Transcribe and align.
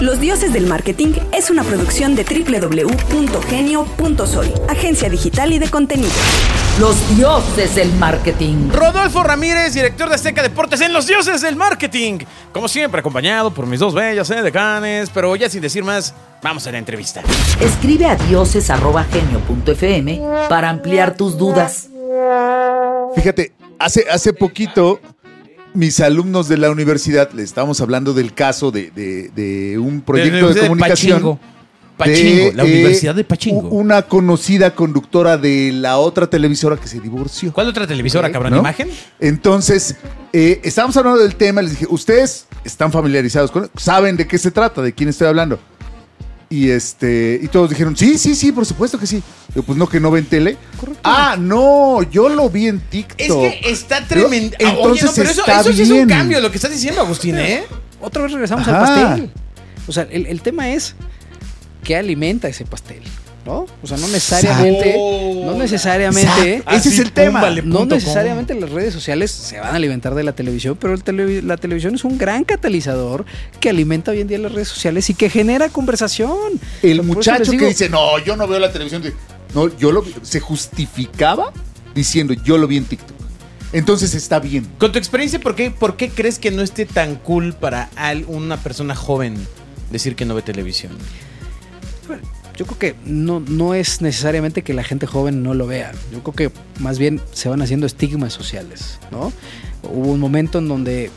Los 0.00 0.18
Dioses 0.18 0.52
del 0.54 0.66
Marketing 0.66 1.12
es 1.30 1.50
una 1.50 1.62
producción 1.62 2.16
de 2.16 2.24
www.genio.soy, 2.24 4.52
agencia 4.66 5.10
digital 5.10 5.52
y 5.52 5.58
de 5.58 5.68
contenido. 5.68 6.08
Los 6.78 6.96
dioses 7.18 7.74
del 7.74 7.92
marketing. 7.92 8.70
Rodolfo 8.72 9.22
Ramírez, 9.22 9.74
director 9.74 10.08
de 10.08 10.14
Azteca 10.14 10.42
Deportes 10.42 10.80
en 10.80 10.94
Los 10.94 11.06
Dioses 11.06 11.42
del 11.42 11.54
Marketing. 11.54 12.20
Como 12.50 12.66
siempre, 12.66 13.00
acompañado 13.00 13.52
por 13.52 13.66
mis 13.66 13.78
dos 13.78 13.92
bellas 13.92 14.30
eh, 14.30 14.40
decanes, 14.40 15.10
pero 15.12 15.36
ya 15.36 15.50
sin 15.50 15.60
decir 15.60 15.84
más, 15.84 16.14
vamos 16.42 16.66
a 16.66 16.72
la 16.72 16.78
entrevista. 16.78 17.20
Escribe 17.60 18.06
a 18.06 18.16
dioses.genio.fm 18.16 20.22
para 20.48 20.70
ampliar 20.70 21.14
tus 21.14 21.36
dudas. 21.36 21.90
Fíjate, 23.14 23.52
hace, 23.78 24.06
hace 24.10 24.32
poquito 24.32 24.98
mis 25.74 26.00
alumnos 26.00 26.48
de 26.48 26.56
la 26.58 26.70
universidad, 26.70 27.30
le 27.32 27.42
estábamos 27.42 27.80
hablando 27.80 28.12
del 28.14 28.32
caso 28.34 28.70
de, 28.70 28.90
de- 28.90 29.30
de 29.34 29.78
un 29.78 30.00
proyecto 30.02 30.36
de, 30.36 30.42
Universidad 30.42 30.66
comunicación. 30.66 31.12
Pachingo. 31.18 31.40
Pachingo, 31.96 32.52
la 32.56 32.62
eh, 32.64 32.66
Universidad 32.66 33.14
de 33.14 33.24
Pachingo. 33.24 33.68
Una 33.68 34.02
conocida 34.02 34.74
conductora 34.74 35.36
de 35.36 35.70
la 35.72 35.98
otra 35.98 36.28
televisora 36.28 36.76
que 36.78 36.88
se 36.88 36.98
divorció. 36.98 37.52
¿Cuál 37.52 37.68
otra 37.68 37.86
televisora, 37.86 38.32
cabrón? 38.32 38.52
¿no? 38.52 38.58
¿Imagen? 38.60 38.88
Entonces, 39.20 39.96
eh, 40.32 40.60
estábamos 40.64 40.96
hablando 40.96 41.20
del 41.20 41.34
tema, 41.36 41.60
les 41.60 41.72
dije, 41.72 41.86
¿ustedes 41.90 42.46
están 42.64 42.90
familiarizados 42.90 43.50
con 43.50 43.70
¿Saben 43.76 44.16
de 44.16 44.26
qué 44.26 44.38
se 44.38 44.50
trata? 44.50 44.80
¿De 44.80 44.94
quién 44.94 45.10
estoy 45.10 45.26
hablando? 45.28 45.58
Y 46.52 46.70
este, 46.70 47.38
y 47.40 47.46
todos 47.46 47.70
dijeron, 47.70 47.96
sí, 47.96 48.18
sí, 48.18 48.34
sí, 48.34 48.50
por 48.50 48.66
supuesto 48.66 48.98
que 48.98 49.06
sí. 49.06 49.22
Yo, 49.54 49.62
pues 49.62 49.78
no, 49.78 49.88
que 49.88 50.00
no 50.00 50.10
ven 50.10 50.24
tele. 50.24 50.56
Ah, 51.04 51.36
no, 51.38 52.02
yo 52.10 52.28
lo 52.28 52.50
vi 52.50 52.66
en 52.66 52.80
TikTok. 52.80 53.20
Es 53.20 53.32
que 53.32 53.70
está 53.70 54.04
tremendo. 54.04 54.56
Ah, 54.64 54.74
Oye, 54.80 54.82
no, 54.82 54.94
entonces 54.94 55.12
pero 55.14 55.30
eso, 55.30 55.40
está 55.42 55.60
eso 55.60 55.72
sí 55.72 55.82
es 55.82 55.90
un 55.90 56.08
cambio, 56.08 56.40
lo 56.40 56.50
que 56.50 56.56
estás 56.56 56.72
diciendo, 56.72 57.02
Agustín, 57.02 57.38
¿eh? 57.38 57.62
Otra 58.00 58.24
vez 58.24 58.32
regresamos 58.32 58.66
Ajá. 58.66 58.80
al 58.80 58.84
pastel. 58.84 59.30
O 59.86 59.92
sea, 59.92 60.08
el, 60.10 60.26
el 60.26 60.42
tema 60.42 60.70
es 60.70 60.96
qué 61.84 61.94
alimenta 61.96 62.48
ese 62.48 62.64
pastel, 62.64 63.02
¿no? 63.50 63.66
O 63.82 63.86
sea, 63.86 63.96
no 63.96 64.06
necesariamente, 64.08 64.96
no 65.44 65.54
necesariamente, 65.54 66.54
Exacto. 66.56 66.76
Ese 66.76 66.88
es 66.90 66.98
el 67.00 67.12
tema. 67.12 67.40
púmbale 67.40 67.62
no 67.62 67.80
com. 67.80 67.88
necesariamente 67.88 68.54
las 68.54 68.70
redes 68.70 68.94
sociales 68.94 69.30
se 69.30 69.58
van 69.58 69.72
a 69.72 69.76
alimentar 69.76 70.14
de 70.14 70.22
la 70.22 70.32
televisión, 70.32 70.76
pero 70.80 70.94
el 70.94 71.02
tele- 71.02 71.42
la 71.42 71.56
televisión 71.56 71.94
es 71.94 72.04
un 72.04 72.16
gran 72.18 72.44
catalizador 72.44 73.24
que 73.58 73.70
alimenta 73.70 74.12
hoy 74.12 74.20
en 74.20 74.28
día 74.28 74.38
las 74.38 74.52
redes 74.52 74.68
sociales 74.68 75.10
y 75.10 75.14
que 75.14 75.28
genera 75.30 75.68
conversación. 75.68 76.30
El 76.82 77.02
muchacho 77.02 77.50
que 77.52 77.66
dice, 77.66 77.88
no, 77.88 78.18
yo 78.18 78.36
no 78.36 78.46
veo 78.46 78.58
la 78.60 78.70
televisión. 78.72 79.02
No, 79.54 79.66
yo 79.78 79.90
lo 79.90 80.02
vi- 80.02 80.14
se 80.22 80.38
justificaba 80.40 81.52
diciendo, 81.94 82.34
yo 82.34 82.56
lo 82.56 82.68
vi 82.68 82.76
en 82.76 82.84
TikTok. 82.84 83.16
Entonces 83.72 84.14
está 84.14 84.38
bien. 84.40 84.66
Con 84.78 84.92
tu 84.92 84.98
experiencia, 84.98 85.38
¿por 85.40 85.54
qué, 85.54 85.70
¿por 85.70 85.96
qué 85.96 86.08
crees 86.10 86.38
que 86.38 86.50
no 86.50 86.62
esté 86.62 86.86
tan 86.86 87.16
cool 87.16 87.52
para 87.54 87.88
una 88.28 88.56
persona 88.56 88.94
joven 88.94 89.34
decir 89.90 90.14
que 90.16 90.24
no 90.24 90.34
ve 90.34 90.42
televisión? 90.42 90.92
Bueno, 92.08 92.22
Yo 92.60 92.66
creo 92.66 92.78
que 92.78 92.94
no, 93.06 93.40
no 93.40 93.72
es 93.72 94.02
necesariamente 94.02 94.60
que 94.60 94.74
la 94.74 94.84
gente 94.84 95.06
joven 95.06 95.42
no 95.42 95.54
lo 95.54 95.66
vea. 95.66 95.92
Yo 96.12 96.22
creo 96.22 96.52
que 96.52 96.58
más 96.78 96.98
bien 96.98 97.18
se 97.32 97.48
van 97.48 97.62
haciendo 97.62 97.86
estigmas 97.86 98.34
sociales, 98.34 98.98
¿no? 99.10 99.32
Hubo 99.82 100.12
un 100.12 100.20
momento 100.20 100.58
en 100.58 100.68
donde 100.68 101.10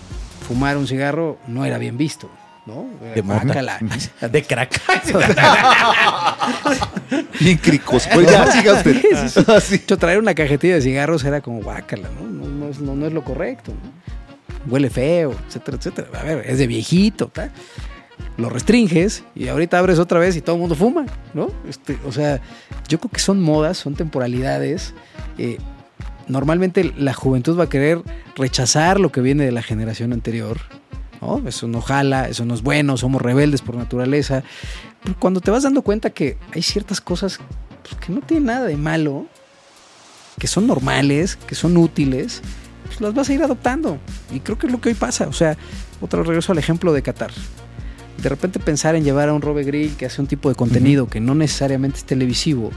fumar 0.48 0.78
un 0.78 0.88
cigarro 0.88 1.38
no 1.48 1.66
era 1.66 1.78
bien 1.80 1.98
visto, 1.98 2.32
¿no? 2.66 2.86
De 3.14 3.20
guácala. 3.20 3.78
De 4.32 4.42
crack. 4.44 4.82
Bien 7.42 7.58
cricos. 7.58 8.08
Pues 8.14 8.32
ya. 8.32 8.50
Sí, 9.62 9.76
hecho, 9.76 9.98
traer 9.98 10.20
una 10.20 10.34
cajetilla 10.34 10.76
de 10.76 10.82
cigarros 10.82 11.26
era 11.26 11.42
como 11.42 11.62
guácala, 11.62 12.08
¿no? 12.10 12.22
No, 12.26 12.48
no 12.48 12.70
es, 12.70 12.80
no- 12.80 12.96
no 12.96 13.06
es 13.06 13.12
lo 13.12 13.22
correcto. 13.26 13.74
Huele 14.68 14.90
feo, 14.90 15.36
etcétera, 15.48 15.76
etcétera. 15.78 16.08
A 16.18 16.24
ver, 16.24 16.46
es 16.50 16.58
de 16.58 16.68
viejito, 16.68 17.28
¿tá? 17.28 17.50
Lo 18.38 18.50
restringes 18.50 19.24
y 19.36 19.48
ahorita 19.48 19.78
abres 19.78 20.00
otra 20.00 20.20
vez 20.20 20.36
y 20.36 20.42
todo 20.42 20.56
el 20.56 20.62
mundo 20.62 20.76
fuma, 20.76 21.06
¿no? 21.34 21.50
Este, 21.70 21.98
o 22.06 22.12
sea, 22.12 22.42
yo 22.88 23.00
creo 23.00 23.12
que 23.12 23.20
son 23.20 23.42
modas, 23.42 23.78
son 23.78 23.96
temporalidades. 23.96 24.94
eh, 25.38 25.58
normalmente 26.28 26.94
la 26.98 27.14
juventud 27.14 27.60
va 27.60 27.66
a 27.66 27.70
querer 27.70 28.02
rechazar 28.36 29.00
lo 29.00 29.12
que 29.12 29.22
viene 29.22 29.46
de 29.46 29.52
la 29.52 29.62
generación 29.62 30.14
anterior. 30.14 30.58
¿no? 31.22 31.48
Eso 31.48 31.68
no 31.68 31.82
jala, 31.82 32.28
eso 32.28 32.46
no 32.46 32.54
es 32.54 32.62
bueno, 32.62 32.98
somos 32.98 33.22
rebeldes 33.22 33.62
por 33.62 33.76
naturaleza. 33.76 34.44
Pero 35.04 35.16
cuando 35.20 35.42
te 35.42 35.52
vas 35.52 35.64
dando 35.64 35.82
cuenta 35.82 36.10
que 36.10 36.38
hay 36.54 36.62
ciertas 36.62 37.02
cosas 37.02 37.40
pues, 37.82 37.96
que 37.96 38.12
no 38.12 38.22
tienen 38.22 38.48
nada 38.48 38.66
de 38.66 38.78
malo, 38.78 39.26
que 40.40 40.48
son 40.48 40.68
normales, 40.68 41.36
que 41.36 41.56
son 41.56 41.78
útiles, 41.78 42.42
pues 42.86 43.02
las 43.02 43.14
vas 43.14 43.30
a 43.30 43.34
ir 43.34 43.44
adoptando. 43.44 43.98
Y 44.32 44.40
creo 44.40 44.58
que 44.58 44.68
es 44.68 44.72
lo 44.72 44.82
que 44.82 44.90
hoy 44.90 44.96
pasa. 44.96 45.28
O 45.28 45.34
sea, 45.34 45.58
otra 46.02 46.24
regreso 46.24 46.52
al 46.52 46.58
ejemplo 46.58 46.94
de 46.94 47.02
Qatar. 47.02 47.32
De 48.22 48.30
repente 48.30 48.60
pensar 48.60 48.96
en 48.96 49.04
llevar 49.04 49.30
a 49.30 49.34
un 49.34 49.42
Robe 49.42 49.64
Grill 49.64 49.96
que 49.96 50.06
hace 50.06 50.22
un 50.22 50.28
tipo 50.28 50.50
de 50.50 50.56
contenido 50.56 51.08
que 51.08 51.20
no 51.20 51.36
necesariamente 51.36 51.98
es 51.98 52.06
televisivo. 52.06 52.72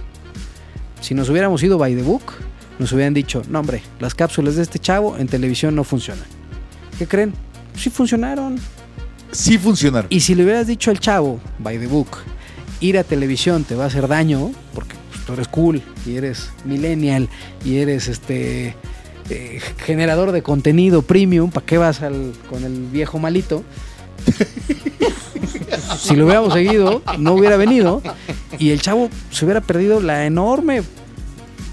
Si 1.01 1.15
nos 1.15 1.29
hubiéramos 1.29 1.63
ido 1.63 1.79
by 1.79 1.95
the 1.95 2.03
book, 2.03 2.23
nos 2.79 2.93
hubieran 2.93 3.15
dicho, 3.15 3.43
no 3.49 3.61
hombre, 3.61 3.83
las 4.01 4.15
cápsulas 4.15 4.57
de 4.57 4.63
este 4.63 4.79
chavo 4.79 5.17
en 5.19 5.29
televisión 5.29 5.75
no 5.75 5.85
funcionan. 5.85 6.25
¿Qué 6.99 7.07
creen? 7.07 7.33
Sí 7.77 7.91
funcionaron. 7.91 8.59
Sí 9.31 9.59
funcionaron. 9.59 10.07
Y 10.11 10.21
si 10.21 10.35
le 10.35 10.45
hubieras 10.45 10.67
dicho 10.67 10.91
al 10.91 10.99
chavo, 10.99 11.39
by 11.59 11.79
the 11.79 11.87
book, 11.87 12.09
ir 12.81 12.99
a 12.99 13.05
televisión 13.05 13.65
te 13.65 13.75
va 13.75 13.85
a 13.85 13.87
hacer 13.87 14.09
daño, 14.09 14.51
porque 14.75 14.95
pues, 15.13 15.25
tú 15.27 15.35
eres 15.35 15.49
cool 15.49 15.83
y 16.07 16.17
eres 16.17 16.51
millennial 16.65 17.29
y 17.65 17.77
eres 17.77 18.09
este 18.09 18.75
eh, 19.31 19.61
generador 19.79 20.33
de 20.33 20.43
contenido 20.43 21.03
premium, 21.03 21.51
¿para 21.51 21.67
qué 21.67 21.79
vas 21.79 22.03
al- 22.03 22.33
con 22.49 22.65
el 22.65 22.87
viejo 22.87 23.19
malito? 23.19 23.63
si 25.99 26.17
lo 26.17 26.25
hubiéramos 26.25 26.53
seguido, 26.53 27.03
no 27.19 27.33
hubiera 27.35 27.57
venido 27.57 28.03
y 28.59 28.71
el 28.71 28.81
chavo 28.81 29.11
se 29.31 29.45
hubiera 29.45 29.61
perdido 29.61 30.01
la 30.01 30.27
enorme 30.27 30.83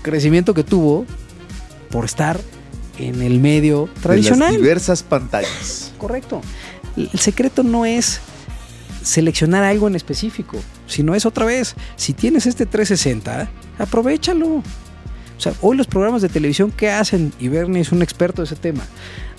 crecimiento 0.02 0.54
que 0.54 0.64
tuvo 0.64 1.06
por 1.90 2.06
estar 2.06 2.40
en 2.98 3.22
el 3.22 3.40
medio 3.40 3.90
De 3.96 4.02
tradicional. 4.02 4.54
las 4.54 4.62
diversas 4.62 5.04
pantallas. 5.04 5.92
Correcto. 5.98 6.42
El 6.98 7.10
el 7.12 7.20
secreto 7.20 7.64
no 7.64 7.86
es 7.86 8.20
seleccionar 9.04 9.64
algo 9.64 9.88
en 9.88 9.96
específico, 9.96 10.58
sino 10.88 11.16
es 11.16 11.26
otra 11.26 11.46
vez, 11.46 11.76
si 11.96 12.14
tienes 12.14 12.46
este 12.46 12.66
360, 12.66 13.50
aprovechalo. 13.80 14.64
O 15.44 15.52
sea, 15.52 15.54
hoy 15.60 15.76
los 15.76 15.88
programas 15.88 16.22
de 16.22 16.30
televisión, 16.30 16.72
¿qué 16.72 16.90
hacen? 16.90 17.34
Y 17.38 17.50
Bernie 17.50 17.82
es 17.82 17.92
un 17.92 18.02
experto 18.02 18.42
de 18.42 18.46
ese 18.46 18.56
tema. 18.56 18.86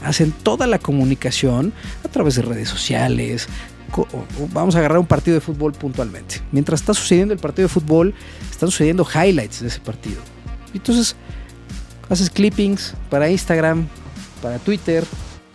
Hacen 0.02 0.32
toda 0.32 0.66
la 0.66 0.78
comunicación 0.78 1.72
a 2.04 2.08
través 2.08 2.34
de 2.34 2.42
redes 2.42 2.68
sociales. 2.68 3.48
Vamos 4.52 4.74
a 4.74 4.80
agarrar 4.80 4.98
un 4.98 5.06
partido 5.06 5.36
de 5.36 5.40
fútbol 5.40 5.72
puntualmente. 5.72 6.42
Mientras 6.52 6.82
está 6.82 6.92
sucediendo 6.92 7.32
el 7.32 7.40
partido 7.40 7.68
de 7.68 7.72
fútbol, 7.72 8.12
están 8.50 8.70
sucediendo 8.70 9.06
highlights 9.14 9.62
de 9.62 9.68
ese 9.68 9.80
partido. 9.80 10.20
Y 10.74 10.76
entonces, 10.76 11.16
haces 12.10 12.28
clippings 12.28 12.92
para 13.08 13.30
Instagram, 13.30 13.88
para 14.42 14.58
Twitter, 14.58 15.06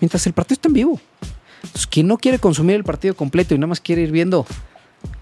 mientras 0.01 0.25
el 0.25 0.33
partido 0.33 0.55
está 0.55 0.67
en 0.67 0.73
vivo. 0.73 0.99
Entonces, 1.57 1.85
quien 1.85 2.07
no 2.07 2.17
quiere 2.17 2.39
consumir 2.39 2.75
el 2.75 2.83
partido 2.83 3.15
completo 3.15 3.53
y 3.53 3.59
nada 3.59 3.67
más 3.67 3.81
quiere 3.81 4.01
ir 4.01 4.11
viendo 4.11 4.47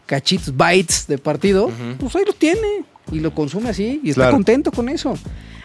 cachitos, 0.06 0.56
bytes 0.56 1.06
de 1.06 1.18
partido, 1.18 1.70
pues 2.00 2.16
ahí 2.16 2.24
lo 2.26 2.32
tiene 2.32 2.86
y 3.12 3.20
lo 3.20 3.34
consume 3.34 3.70
así 3.70 4.00
y 4.04 4.10
está 4.10 4.22
Claro. 4.24 4.34
contento 4.36 4.72
con 4.72 4.90
eso. 4.90 5.18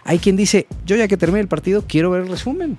Hay 0.04 0.18
quien 0.18 0.36
dice, 0.36 0.66
yo 0.86 0.96
ya 0.96 1.06
que 1.08 1.16
termine 1.16 1.40
el 1.40 1.48
partido, 1.48 1.84
quiero 1.86 2.10
ver 2.10 2.22
el 2.22 2.28
resumen. 2.28 2.78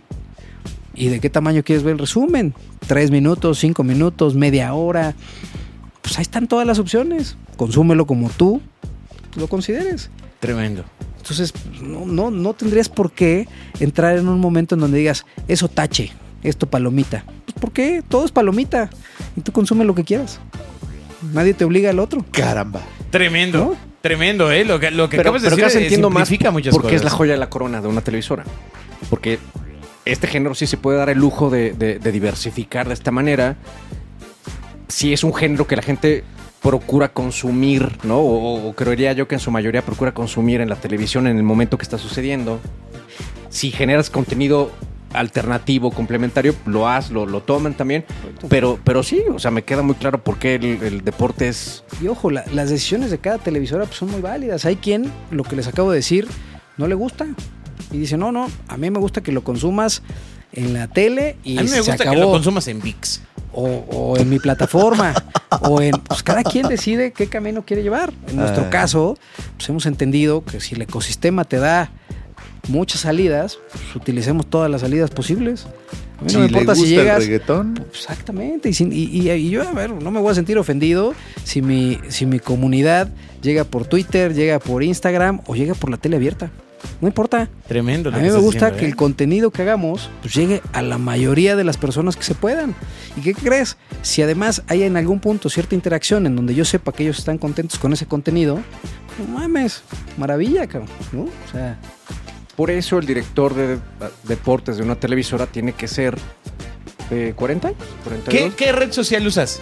¿Y 0.95 1.07
de 1.07 1.19
qué 1.19 1.29
tamaño 1.29 1.63
quieres 1.63 1.83
ver 1.83 1.93
el 1.93 1.99
resumen? 1.99 2.53
¿Tres 2.87 3.09
minutos, 3.11 3.57
cinco 3.59 3.83
minutos, 3.83 4.35
media 4.35 4.73
hora? 4.73 5.15
Pues 6.01 6.17
ahí 6.17 6.21
están 6.21 6.47
todas 6.47 6.67
las 6.67 6.79
opciones. 6.79 7.35
Consúmelo 7.57 8.05
como 8.05 8.29
tú 8.29 8.61
lo 9.35 9.47
consideres. 9.47 10.09
Tremendo. 10.39 10.83
Entonces, 11.17 11.53
no, 11.81 12.05
no, 12.05 12.29
no 12.29 12.53
tendrías 12.53 12.89
por 12.89 13.11
qué 13.11 13.47
entrar 13.79 14.17
en 14.17 14.27
un 14.27 14.39
momento 14.39 14.75
en 14.75 14.81
donde 14.81 14.97
digas, 14.99 15.25
eso 15.47 15.69
tache, 15.69 16.11
esto 16.43 16.67
palomita. 16.69 17.23
Pues 17.45 17.55
¿por 17.59 17.71
qué? 17.71 18.03
Todo 18.07 18.25
es 18.25 18.31
palomita. 18.31 18.89
Y 19.37 19.41
tú 19.41 19.53
consume 19.53 19.85
lo 19.85 19.95
que 19.95 20.03
quieras. 20.03 20.39
Nadie 21.33 21.53
te 21.53 21.63
obliga 21.63 21.89
al 21.89 21.99
otro. 21.99 22.25
Caramba. 22.31 22.81
Tremendo. 23.09 23.57
¿No? 23.59 23.92
Tremendo, 24.03 24.51
¿eh? 24.51 24.65
Lo 24.65 24.81
que, 24.81 24.91
lo 24.91 25.07
que 25.09 25.15
pero, 25.15 25.29
acabas 25.29 25.43
de 25.43 25.47
pero 25.47 25.55
decir 25.55 25.63
casi 25.73 25.83
entiendo 25.85 26.09
más 26.09 26.27
simplifica 26.27 26.51
muchas 26.51 26.73
porque 26.75 26.93
es 26.93 27.05
la 27.05 27.09
joya 27.09 27.31
de 27.31 27.37
la 27.37 27.49
corona 27.49 27.79
de 27.79 27.87
una 27.87 28.01
televisora. 28.01 28.43
Porque 29.09 29.39
este 30.03 30.27
género 30.27 30.55
sí 30.55 30.67
se 30.67 30.75
puede 30.75 30.97
dar 30.97 31.09
el 31.09 31.17
lujo 31.19 31.49
de, 31.49 31.71
de- 31.71 31.99
de 31.99 32.11
diversificar 32.11 32.85
de 32.89 32.95
esta 32.95 33.11
manera. 33.11 33.55
Si 34.89 35.13
es 35.13 35.23
un 35.23 35.33
género 35.33 35.67
que 35.67 35.77
la 35.77 35.81
gente 35.83 36.25
procura 36.61 37.13
consumir, 37.13 37.97
¿no? 38.03 38.17
O, 38.19 38.67
o 38.67 38.73
creería 38.75 39.13
yo 39.13 39.29
que 39.29 39.35
en 39.35 39.39
su 39.39 39.51
mayoría 39.51 39.81
procura 39.83 40.13
consumir 40.13 40.59
en 40.59 40.67
la 40.67 40.75
televisión 40.75 41.25
en 41.25 41.37
el 41.37 41.43
momento 41.43 41.77
que 41.77 41.83
está 41.83 41.97
sucediendo. 41.97 42.59
Si 43.49 43.71
generas 43.71 44.09
contenido 44.09 44.69
alternativo, 45.13 45.91
complementario, 45.91 46.55
lo 46.65 46.89
haz, 46.89 47.09
lo, 47.09 47.25
lo 47.25 47.41
toman 47.41 47.73
también. 47.75 48.03
Pero, 48.49 48.79
pero 48.83 49.03
sí, 49.03 49.21
o 49.33 49.39
sea, 49.39 49.51
me 49.51 49.63
queda 49.63 49.81
muy 49.81 49.95
claro 49.95 50.23
por 50.23 50.37
qué 50.37 50.55
el, 50.55 50.65
el 50.83 51.03
deporte 51.03 51.47
es 51.47 51.83
Y 52.01 52.07
ojo, 52.07 52.29
la- 52.31 52.43
las 52.53 52.69
decisiones 52.69 53.09
de 53.11 53.17
cada 53.17 53.37
televisora 53.37 53.85
pues, 53.85 53.97
son 53.97 54.11
muy 54.11 54.21
válidas. 54.21 54.65
Hay 54.65 54.75
quien, 54.75 55.11
lo 55.31 55.43
que 55.43 55.55
les 55.55 55.67
acabo 55.67 55.91
de 55.91 55.97
decir, 55.97 56.27
no 56.77 56.87
le 56.87 56.95
gusta. 56.95 57.25
Y 57.91 57.97
dice, 57.97 58.17
no, 58.17 58.31
no, 58.31 58.49
a 58.67 58.77
mí 58.77 58.89
me 58.89 58.99
gusta 58.99 59.21
que 59.21 59.31
lo 59.31 59.43
consumas 59.43 60.01
en 60.51 60.73
la 60.73 60.87
tele 60.87 61.37
y 61.43 61.57
A 61.57 61.61
mí 61.63 61.67
me 61.69 61.73
se 61.75 61.77
gusta 61.79 61.93
acabó. 61.95 62.13
que 62.15 62.21
lo 62.21 62.31
consumas 62.31 62.67
en 62.67 62.81
VIX. 62.81 63.21
o, 63.53 63.63
o 63.67 64.17
en 64.17 64.29
mi 64.29 64.39
plataforma. 64.39 65.13
o 65.61 65.81
en, 65.81 65.91
pues 65.91 66.23
cada 66.23 66.43
quien 66.43 66.67
decide 66.67 67.11
qué 67.11 67.27
camino 67.27 67.63
quiere 67.65 67.83
llevar. 67.83 68.11
En 68.27 68.37
nuestro 68.37 68.63
Ah. 68.65 68.69
caso, 68.69 69.17
pues 69.57 69.69
hemos 69.69 69.85
entendido 69.85 70.43
que 70.43 70.59
si 70.59 70.75
el 70.75 70.81
ecosistema 70.81 71.43
te 71.45 71.57
da 71.57 71.91
muchas 72.67 73.01
salidas, 73.01 73.59
pues 73.71 73.95
utilicemos 73.95 74.47
todas 74.47 74.69
las 74.71 74.81
salidas 74.81 75.11
posibles. 75.11 75.67
A 76.23 76.25
mí 76.25 76.29
Si 76.31 76.35
no 76.37 76.41
me 76.43 76.47
le 76.49 76.51
importa 76.59 76.75
si 76.75 76.81
gusta 76.81 76.95
el 76.95 77.01
llegas, 77.01 77.19
reggaetón, 77.19 77.85
Exactamente, 77.91 78.69
y, 78.69 78.73
sin- 78.73 78.93
y- 78.93 79.03
y- 79.11 79.29
y 79.29 79.49
yo, 79.49 79.67
a 79.67 79.71
ver, 79.73 79.91
no 79.91 80.09
me 80.09 80.19
voy 80.21 80.31
a 80.31 80.35
sentir 80.35 80.57
ofendido 80.57 81.13
si 81.43 81.61
mi, 81.61 81.99
si 82.07 82.25
mi 82.25 82.39
comunidad 82.39 83.09
llega 83.41 83.65
por 83.65 83.85
Twitter, 83.85 84.33
llega 84.33 84.59
por 84.59 84.83
Instagram 84.83 85.41
o 85.47 85.55
llega 85.55 85.73
por 85.75 85.89
la 85.89 85.97
tele 85.97 86.15
abierta. 86.15 86.49
No 87.01 87.07
importa. 87.07 87.49
Tremendo. 87.67 88.09
lo 88.11 88.17
A 88.17 88.19
que 88.19 88.25
mí 88.27 88.31
me 88.33 88.39
gusta 88.39 88.75
que 88.75 88.85
¿eh? 88.85 88.87
el 88.89 88.95
contenido 88.95 89.51
que 89.51 89.61
hagamos 89.61 90.09
pues, 90.21 90.33
llegue 90.33 90.61
a 90.73 90.81
la 90.81 90.97
mayoría 90.97 91.55
de 91.55 91.63
las 91.63 91.77
personas 91.77 92.15
que 92.17 92.23
se 92.23 92.35
puedan. 92.35 92.75
¿Y 93.17 93.21
qué 93.21 93.33
crees? 93.33 93.77
Si 94.01 94.21
además 94.21 94.63
hay 94.67 94.83
en 94.83 94.97
algún 94.97 95.19
punto 95.19 95.49
cierta 95.49 95.75
interacción 95.75 96.25
en 96.25 96.35
donde 96.35 96.55
yo 96.55 96.65
sepa 96.65 96.91
que 96.93 97.03
ellos 97.03 97.19
están 97.19 97.37
contentos 97.37 97.79
con 97.79 97.93
ese 97.93 98.05
contenido, 98.05 98.59
no 99.17 99.39
mames, 99.39 99.81
maravilla, 100.17 100.67
cabrón. 100.67 100.89
¿no? 101.13 101.21
O 101.23 101.51
sea, 101.51 101.77
Por 102.55 102.69
eso 102.69 102.99
el 102.99 103.05
director 103.05 103.53
de 103.55 103.79
deportes 104.23 104.77
de 104.77 104.83
una 104.83 104.95
televisora 104.95 105.47
tiene 105.47 105.73
que 105.73 105.87
ser 105.87 106.17
de 107.09 107.33
40 107.33 107.69
años. 107.69 107.79
¿Qué, 107.81 108.09
42. 108.49 108.53
qué 108.55 108.71
red 108.71 108.91
social 108.91 109.25
usas? 109.25 109.59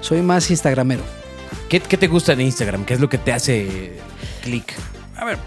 soy 0.00 0.20
más 0.20 0.50
instagramero. 0.50 1.02
¿Qué, 1.68 1.80
qué 1.80 1.96
te 1.96 2.08
gusta 2.08 2.34
de 2.34 2.42
Instagram? 2.42 2.84
¿Qué 2.84 2.94
es 2.94 3.00
lo 3.00 3.08
que 3.08 3.18
te 3.18 3.32
hace 3.32 3.92
clic? 4.42 4.72
A 5.16 5.24
ver, 5.24 5.38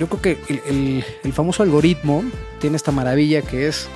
yo 0.00 0.08
creo 0.08 0.22
que 0.22 0.38
el, 0.48 0.60
el- 0.66 1.04
el 1.22 1.32
famoso 1.32 1.62
algoritmo 1.62 2.24
tiene 2.60 2.76
esta 2.76 2.90
maravilla 2.90 3.42
que 3.42 3.68
es 3.68 3.86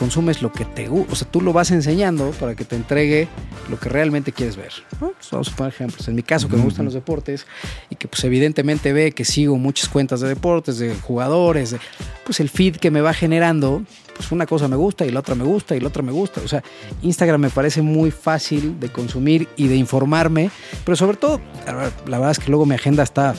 consumes 0.00 0.40
lo 0.42 0.50
que 0.50 0.64
te 0.64 0.88
gusta, 0.88 1.12
o 1.12 1.14
sea, 1.14 1.28
tú 1.30 1.40
lo 1.42 1.52
vas 1.52 1.70
enseñando 1.70 2.30
para 2.40 2.56
que 2.56 2.64
te 2.64 2.74
entregue 2.74 3.28
lo 3.68 3.78
que 3.78 3.88
realmente 3.88 4.32
quieres 4.32 4.56
ver. 4.56 4.72
¿no? 5.00 5.12
Vamos 5.30 5.48
a 5.52 5.54
poner 5.56 5.72
ejemplos. 5.72 6.08
En 6.08 6.14
mi 6.16 6.22
caso, 6.24 6.48
que 6.48 6.56
me 6.56 6.62
gustan 6.64 6.86
los 6.86 6.94
deportes 6.94 7.46
y 7.90 7.94
que 7.96 8.08
pues 8.08 8.24
evidentemente 8.24 8.92
ve 8.92 9.12
que 9.12 9.24
sigo 9.24 9.56
muchas 9.58 9.88
cuentas 9.88 10.20
de 10.20 10.28
deportes, 10.28 10.78
de 10.78 10.94
jugadores, 10.96 11.70
de- 11.72 11.78
pues 12.24 12.40
el 12.40 12.48
feed 12.48 12.76
que 12.76 12.90
me 12.90 13.00
va 13.02 13.12
generando, 13.12 13.82
pues 14.16 14.32
una 14.32 14.46
cosa 14.46 14.66
me 14.68 14.76
gusta 14.76 15.04
y 15.04 15.10
la 15.10 15.20
otra 15.20 15.34
me 15.34 15.44
gusta 15.44 15.76
y 15.76 15.80
la 15.80 15.88
otra 15.88 16.02
me 16.02 16.12
gusta. 16.12 16.40
O 16.44 16.48
sea, 16.48 16.62
Instagram 17.02 17.40
me 17.42 17.50
parece 17.50 17.82
muy 17.82 18.10
fácil 18.10 18.80
de 18.80 18.88
consumir 18.88 19.48
y 19.56 19.68
de 19.68 19.76
informarme, 19.76 20.50
pero 20.84 20.96
sobre 20.96 21.18
todo, 21.18 21.40
la 21.66 22.18
verdad 22.18 22.30
es 22.32 22.38
que 22.38 22.48
luego 22.48 22.64
mi 22.66 22.74
agenda 22.74 23.02
está 23.02 23.34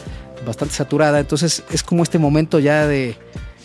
bastante 0.46 0.74
saturada, 0.76 1.20
entonces 1.20 1.64
es 1.72 1.84
como 1.84 2.04
este 2.04 2.18
momento 2.20 2.60
ya 2.60 2.88
de, 2.88 3.16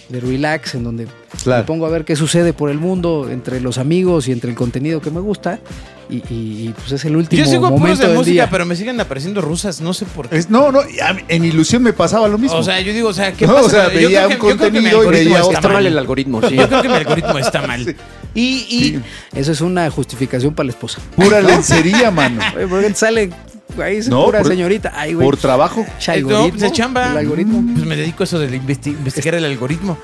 de 0.09 0.21
relax 0.21 0.75
en 0.75 0.85
donde 0.85 1.07
Claro. 1.43 1.63
me 1.63 1.67
pongo 1.67 1.87
a 1.87 1.91
ver 1.91 2.05
qué 2.05 2.15
sucede 2.17 2.53
por 2.53 2.71
el 2.71 2.79
mundo 2.79 3.29
entre 3.31 3.61
los 3.61 3.79
amigos 3.79 4.29
y 4.29 4.33
entre 4.33 4.51
el 4.51 4.57
contenido 4.57 5.01
que 5.01 5.11
me 5.11 5.21
gusta 5.21 5.59
y, 6.09 6.17
y- 6.33 6.69
y, 6.69 6.75
pues 6.77 6.93
es 6.93 7.05
el 7.05 7.17
último 7.17 7.43
Yo 7.43 7.51
sigo 7.51 7.63
puros 7.63 7.81
momento 7.81 8.03
de 8.03 8.09
del 8.11 8.17
música, 8.17 8.33
día. 8.33 8.49
pero 8.51 8.65
me 8.65 8.77
siguen 8.77 9.01
apareciendo 9.01 9.41
rusas, 9.41 9.81
no 9.81 9.93
sé 9.93 10.05
por 10.07 10.29
qué. 10.29 10.37
es- 10.37 10.49
no, 10.51 10.71
no, 10.71 10.81
en 11.29 11.45
ilusión 11.45 11.83
me 11.83 11.93
pasaba 11.93 12.29
lo 12.29 12.39
mismo. 12.39 12.57
O 12.59 12.63
sea, 12.63 12.81
yo 12.81 12.93
digo, 12.93 13.09
o 13.09 13.13
sea, 13.13 13.33
¿qué 13.33 13.47
No, 13.47 13.55
pasa? 13.55 13.67
o 13.67 13.71
sea, 13.71 13.89
Yo 13.93 14.07
veía 14.09 14.29
un 14.29 14.37
contenido 14.37 15.05
y 15.05 15.09
veía 15.09 15.41
está 15.41 15.53
Está 15.55 15.69
mal 15.69 15.85
el 15.87 15.99
algoritmo, 15.99 16.41
sí. 16.49 16.55
Yo 16.55 16.69
creo 16.69 16.83
que 16.83 16.89
mi 16.89 16.95
algoritmo 16.95 17.39
está 17.39 17.67
mal. 17.67 17.97
Y, 18.35 18.43
y 18.71 19.01
Eso 19.35 19.51
es 19.51 19.61
una 19.61 19.91
justificación 19.91 20.55
para 20.55 20.67
la 20.67 20.71
esposa. 20.73 21.01
Pura 21.17 21.41
lencería, 21.41 22.11
mano. 22.13 22.41
Oye, 22.55 22.67
¿por 22.69 22.81
qué 22.83 22.89
te 22.91 22.95
sale 22.95 23.31
ahí 23.83 23.97
es 23.97 24.09
No, 24.09 24.25
pura 24.27 24.39
por- 24.41 24.49
señorita? 24.49 24.93
Ay, 24.95 25.15
güey. 25.15 25.27
Por 25.27 25.37
trabajo. 25.37 25.85
No, 25.85 26.13
algoritmo, 26.13 26.49
pues 26.51 26.61
de 26.61 26.73
chamba. 26.73 27.11
El 27.13 27.19
algoritmo. 27.19 27.63
Pues 27.75 27.85
me 27.87 27.97
dedico 27.97 28.23
a 28.23 28.25
eso 28.25 28.39
de 28.39 28.49
investi- 28.61 28.93
investigar 28.93 29.35
el 29.35 29.45
algoritmo. 29.45 29.99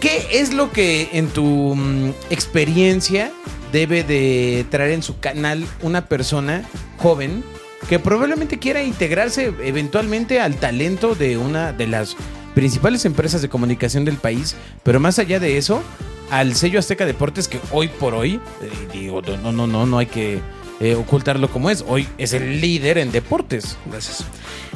¿Qué 0.00 0.26
es 0.32 0.52
lo 0.52 0.70
que 0.72 1.08
en 1.12 1.28
tu 1.28 1.74
mm, 1.74 2.10
experiencia 2.30 3.30
debe 3.72 4.04
de 4.04 4.64
traer 4.70 4.92
en 4.92 5.02
su 5.02 5.18
canal 5.18 5.64
una 5.82 6.06
persona 6.06 6.62
joven 6.98 7.42
que 7.88 7.98
probablemente 7.98 8.58
quiera 8.58 8.82
integrarse 8.82 9.52
eventualmente 9.62 10.40
al 10.40 10.56
talento 10.56 11.14
de 11.14 11.36
una 11.38 11.72
de 11.72 11.86
las 11.86 12.16
principales 12.54 13.04
empresas 13.04 13.42
de 13.42 13.48
comunicación 13.48 14.04
del 14.04 14.16
país, 14.16 14.56
pero 14.82 14.98
más 14.98 15.18
allá 15.18 15.38
de 15.40 15.58
eso, 15.58 15.82
al 16.30 16.54
sello 16.56 16.78
Azteca 16.78 17.04
Deportes 17.06 17.48
que 17.48 17.60
hoy 17.70 17.88
por 17.88 18.14
hoy, 18.14 18.40
eh, 18.62 18.70
digo, 18.92 19.20
no, 19.42 19.52
no, 19.52 19.66
no, 19.66 19.86
no 19.86 19.98
hay 19.98 20.06
que 20.06 20.40
eh, 20.80 20.94
ocultarlo 20.94 21.50
como 21.50 21.70
es, 21.70 21.84
hoy 21.86 22.08
es 22.18 22.32
el 22.32 22.60
líder 22.60 22.98
en 22.98 23.12
deportes. 23.12 23.76
Gracias. 23.86 24.24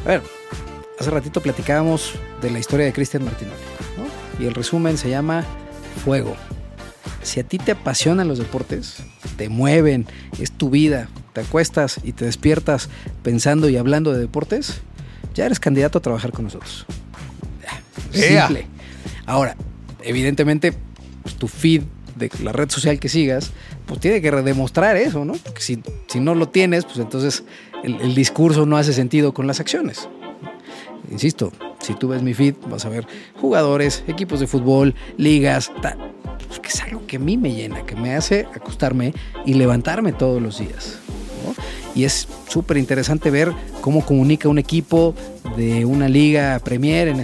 A 0.05 0.09
ver, 0.09 0.23
hace 0.99 1.11
ratito 1.11 1.41
platicábamos 1.41 2.15
de 2.41 2.51
la 2.51 2.59
historia 2.59 2.87
de 2.87 2.93
Cristian 2.93 3.25
Martinoli, 3.25 3.57
¿no? 3.97 4.43
Y 4.43 4.47
el 4.47 4.55
resumen 4.55 4.97
se 4.97 5.11
llama 5.11 5.45
Fuego. 6.05 6.37
Si 7.23 7.41
a 7.41 7.45
ti 7.45 7.59
te 7.59 7.73
apasionan 7.73 8.29
los 8.29 8.39
deportes, 8.39 8.97
te 9.37 9.49
mueven, 9.49 10.07
es 10.39 10.53
tu 10.53 10.71
vida, 10.71 11.09
te 11.35 11.43
acuestas 11.43 12.01
y 12.03 12.13
te 12.13 12.25
despiertas 12.25 12.89
pensando 13.23 13.69
y 13.69 13.77
hablando 13.77 14.13
de 14.13 14.21
deportes, 14.21 14.81
ya 15.35 15.47
eres 15.47 15.61
candidato 15.61 15.99
a 15.99 16.03
trabajar 16.03 16.33
con 16.33 16.45
nosotros. 16.47 16.87
Simple. 18.11 18.67
Ahora, 19.27 19.57
evidentemente, 20.03 20.73
pues, 21.23 21.35
tu 21.37 21.47
feed 21.47 21.83
de 22.21 22.31
la 22.45 22.53
red 22.53 22.71
social 22.71 23.01
que 23.01 23.09
sigas, 23.09 23.51
pues 23.87 23.99
tiene 23.99 24.21
que 24.23 24.31
demostrar 24.31 24.97
eso, 24.97 25.25
¿no? 25.25 25.33
Porque 25.33 25.61
si, 25.63 25.83
si 26.07 26.21
no 26.21 26.37
lo 26.37 26.49
tienes, 26.49 26.85
pues 26.85 26.99
entonces 26.99 27.43
el, 27.83 28.01
el 28.01 28.15
discurso 28.15 28.65
no 28.67 28.77
hace 28.77 28.93
sentido 28.93 29.35
con 29.35 29.49
las 29.49 29.59
acciones. 29.59 30.09
Insisto, 31.11 31.53
si 31.81 31.95
tú 31.95 32.09
ves 32.09 32.23
mi 32.23 32.35
feed, 32.35 32.55
vas 32.69 32.85
a 32.85 32.89
ver 32.89 33.07
jugadores, 33.41 34.05
equipos 34.07 34.39
de 34.39 34.47
fútbol, 34.47 34.95
ligas, 35.17 35.73
ta- 35.83 35.97
pues, 36.47 36.61
que 36.61 36.69
es 36.69 36.81
algo 36.83 37.05
que 37.07 37.17
a 37.17 37.19
mí 37.21 37.37
me 37.37 37.53
llena, 37.53 37.85
que 37.85 37.97
me 37.97 38.15
hace 38.15 38.47
acostarme 38.55 39.13
y 39.45 39.55
levantarme 39.55 40.13
todos 40.13 40.41
los 40.41 40.59
días. 40.59 40.99
¿no? 41.45 41.55
Y 41.95 42.05
es 42.05 42.29
súper 42.49 42.77
interesante 42.77 43.31
ver 43.31 43.51
cómo 43.81 44.05
comunica 44.05 44.49
un 44.49 44.59
equipo 44.59 45.15
de 45.57 45.85
una 45.85 46.09
liga 46.09 46.61
Premier 46.63 47.09
en, 47.09 47.23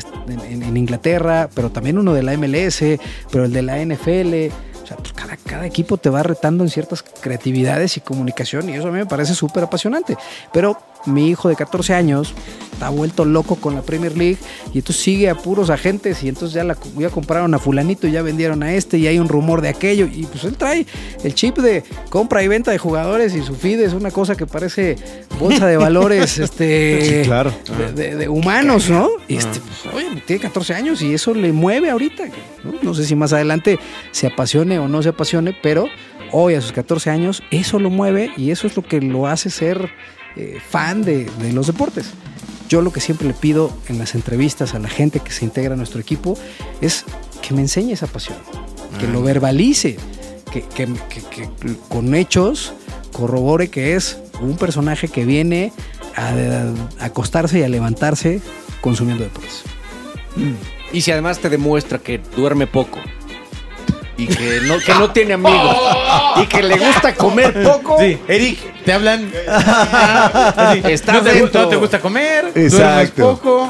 en- 0.50 0.62
en 0.64 0.76
Inglaterra, 0.76 1.48
pero 1.54 1.70
también 1.70 1.98
uno 1.98 2.12
de 2.14 2.22
la 2.24 2.36
MLS, 2.36 2.82
pero 3.30 3.44
el 3.44 3.52
de 3.52 3.62
la 3.62 3.78
NFL. 3.84 4.52
O 4.86 4.88
sea, 4.88 4.96
pues 4.98 5.12
cada, 5.14 5.36
cada 5.36 5.66
equipo 5.66 5.96
te 5.96 6.10
va 6.10 6.22
retando 6.22 6.62
en 6.62 6.70
ciertas 6.70 7.02
creatividades 7.02 7.96
y 7.96 8.00
comunicación 8.00 8.68
y 8.68 8.74
eso 8.74 8.86
a 8.86 8.92
mí 8.92 8.98
me 8.98 9.06
parece 9.06 9.34
súper 9.34 9.64
apasionante. 9.64 10.16
Pero 10.52 10.78
mi 11.06 11.28
hijo 11.30 11.48
de 11.48 11.56
14 11.56 11.94
años 11.94 12.34
está 12.72 12.90
vuelto 12.90 13.24
loco 13.24 13.56
con 13.56 13.74
la 13.74 13.80
Premier 13.82 14.16
League 14.18 14.36
y 14.74 14.78
entonces 14.80 15.02
sigue 15.02 15.30
a 15.30 15.34
puros 15.34 15.70
agentes 15.70 16.22
y 16.22 16.28
entonces 16.28 16.52
ya, 16.54 16.62
la, 16.62 16.76
ya 16.98 17.08
compraron 17.08 17.54
a 17.54 17.58
fulanito 17.58 18.06
y 18.06 18.12
ya 18.12 18.20
vendieron 18.20 18.62
a 18.62 18.74
este 18.74 18.98
y 18.98 19.06
hay 19.06 19.18
un 19.18 19.28
rumor 19.28 19.62
de 19.62 19.68
aquello 19.70 20.06
y 20.06 20.24
pues 20.26 20.44
él 20.44 20.56
trae 20.58 20.86
el 21.24 21.34
chip 21.34 21.56
de 21.56 21.84
compra 22.10 22.42
y 22.42 22.48
venta 22.48 22.70
de 22.72 22.78
jugadores 22.78 23.34
y 23.34 23.42
su 23.42 23.54
feed 23.54 23.80
es 23.80 23.94
una 23.94 24.10
cosa 24.10 24.36
que 24.36 24.44
parece 24.46 24.96
bolsa 25.40 25.66
de 25.66 25.78
valores 25.78 26.38
este 26.38 27.22
Sí, 27.22 27.26
claro. 27.28 27.52
de, 27.78 27.92
de- 27.92 28.16
de 28.16 28.28
humanos, 28.28 28.90
¿no? 28.90 29.08
Y 29.28 29.36
este, 29.36 29.58
pues, 29.60 29.94
oye, 29.94 30.22
tiene 30.26 30.42
14 30.42 30.74
años 30.74 31.00
y 31.02 31.14
eso 31.14 31.32
le 31.34 31.52
mueve 31.52 31.88
ahorita. 31.90 32.24
¿no? 32.62 32.74
No 32.82 32.94
sé 32.94 33.04
si 33.06 33.14
más 33.14 33.32
adelante 33.32 33.78
se 34.10 34.26
apasione 34.26 34.78
o 34.78 34.86
no 34.88 35.02
se 35.02 35.08
apasione, 35.10 35.56
pero 35.62 35.86
hoy 36.32 36.54
a 36.54 36.60
sus 36.60 36.72
14 36.72 37.08
años 37.10 37.42
eso 37.50 37.78
lo 37.78 37.88
mueve 37.88 38.30
y 38.36 38.50
eso 38.50 38.66
es 38.66 38.76
lo 38.76 38.82
que 38.82 39.00
lo 39.00 39.26
hace 39.26 39.48
ser 39.48 39.90
eh, 40.36 40.58
fan 40.68 41.02
de, 41.02 41.24
de 41.40 41.52
los 41.52 41.66
deportes. 41.66 42.06
Yo 42.68 42.82
lo 42.82 42.92
que 42.92 43.00
siempre 43.00 43.26
le 43.28 43.34
pido 43.34 43.72
en 43.88 43.98
las 43.98 44.14
entrevistas 44.14 44.74
a 44.74 44.78
la 44.78 44.88
gente 44.88 45.20
que 45.20 45.30
se 45.32 45.44
integra 45.44 45.74
a 45.74 45.76
nuestro 45.76 46.00
equipo 46.00 46.36
es 46.80 47.04
que 47.42 47.54
me 47.54 47.60
enseñe 47.60 47.92
esa 47.92 48.06
pasión, 48.08 48.38
que 48.98 49.06
lo 49.06 49.22
verbalice, 49.22 49.96
que, 50.52 50.62
que- 50.62 50.88
que- 51.08 51.22
que 51.30 51.48
con 51.88 52.14
hechos 52.14 52.72
corrobore 53.12 53.68
que 53.70 53.94
es 53.94 54.18
un 54.40 54.56
personaje 54.56 55.08
que 55.08 55.24
viene 55.24 55.72
a, 56.16 56.30
a 57.00 57.04
acostarse 57.06 57.60
y 57.60 57.62
a 57.62 57.68
levantarse 57.68 58.40
consumiendo 58.80 59.22
deportes. 59.24 59.62
Y 60.92 61.00
si 61.02 61.10
además 61.12 61.38
te 61.38 61.48
demuestra 61.48 61.98
que 61.98 62.20
duerme 62.36 62.66
poco 62.66 62.98
y 64.18 64.26
que 64.26 64.60
no, 64.62 64.78
que 64.78 64.94
no 64.94 65.10
tiene 65.10 65.34
amigos 65.34 65.76
y 66.42 66.46
que 66.46 66.62
le 66.62 66.76
gusta 66.78 67.14
comer 67.14 67.62
poco, 67.62 67.98
Sí, 68.00 68.18
Eric, 68.28 68.82
te 68.84 68.92
hablan. 68.92 69.30
Está 70.84 71.12
no, 71.14 71.22
te, 71.22 71.40
no 71.52 71.68
te 71.68 71.76
gusta 71.76 72.00
comer, 72.00 72.50
Exacto. 72.54 73.36
poco. 73.38 73.68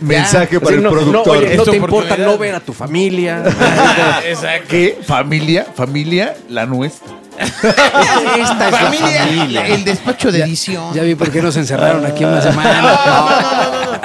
Mensaje 0.00 0.58
para 0.60 0.76
el 0.76 0.82
no, 0.82 0.90
no, 0.90 0.96
productor. 0.96 1.36
oye, 1.36 1.56
no 1.56 1.62
te 1.64 1.76
importa 1.76 1.96
oportunidad. 2.14 2.26
no 2.26 2.38
ver 2.38 2.54
a 2.54 2.60
tu 2.60 2.72
familia. 2.72 3.42
Exacto. 4.26 4.66
¿Qué? 4.70 4.98
Familia, 5.06 5.66
familia, 5.74 6.34
la 6.48 6.64
nuestra. 6.64 7.12
Esta 7.40 8.68
es 8.68 8.76
Familia, 8.76 9.24
la 9.24 9.26
familia. 9.26 9.66
el 9.66 9.84
despacho 9.84 10.32
de 10.32 10.40
edición. 10.42 10.94
Ya 10.94 11.02
vi 11.02 11.14
por 11.14 11.30
qué 11.30 11.42
nos 11.42 11.56
encerraron 11.56 12.04
aquí 12.06 12.24
una 12.24 12.40
semana. 12.40 12.80
No, 12.82 12.88
no, 12.88 13.40
no, 13.40 13.40
no, 13.42 13.92
no. 13.92 14.00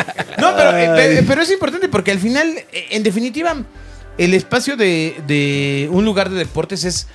No, 0.51 0.55
pero, 0.57 0.77
eh, 0.77 0.89
pe- 1.17 1.23
pero 1.25 1.41
es 1.41 1.51
importante 1.51 1.87
porque 1.87 2.11
al 2.11 2.19
final, 2.19 2.47
eh, 2.71 2.87
en 2.91 3.01
definitiva, 3.03 3.55
el 4.17 4.33
espacio 4.33 4.77
de, 4.77 5.21
de 5.27 5.89
un 5.91 6.05
lugar 6.05 6.29
de 6.29 6.37
deportes 6.37 6.83
es. 6.83 7.07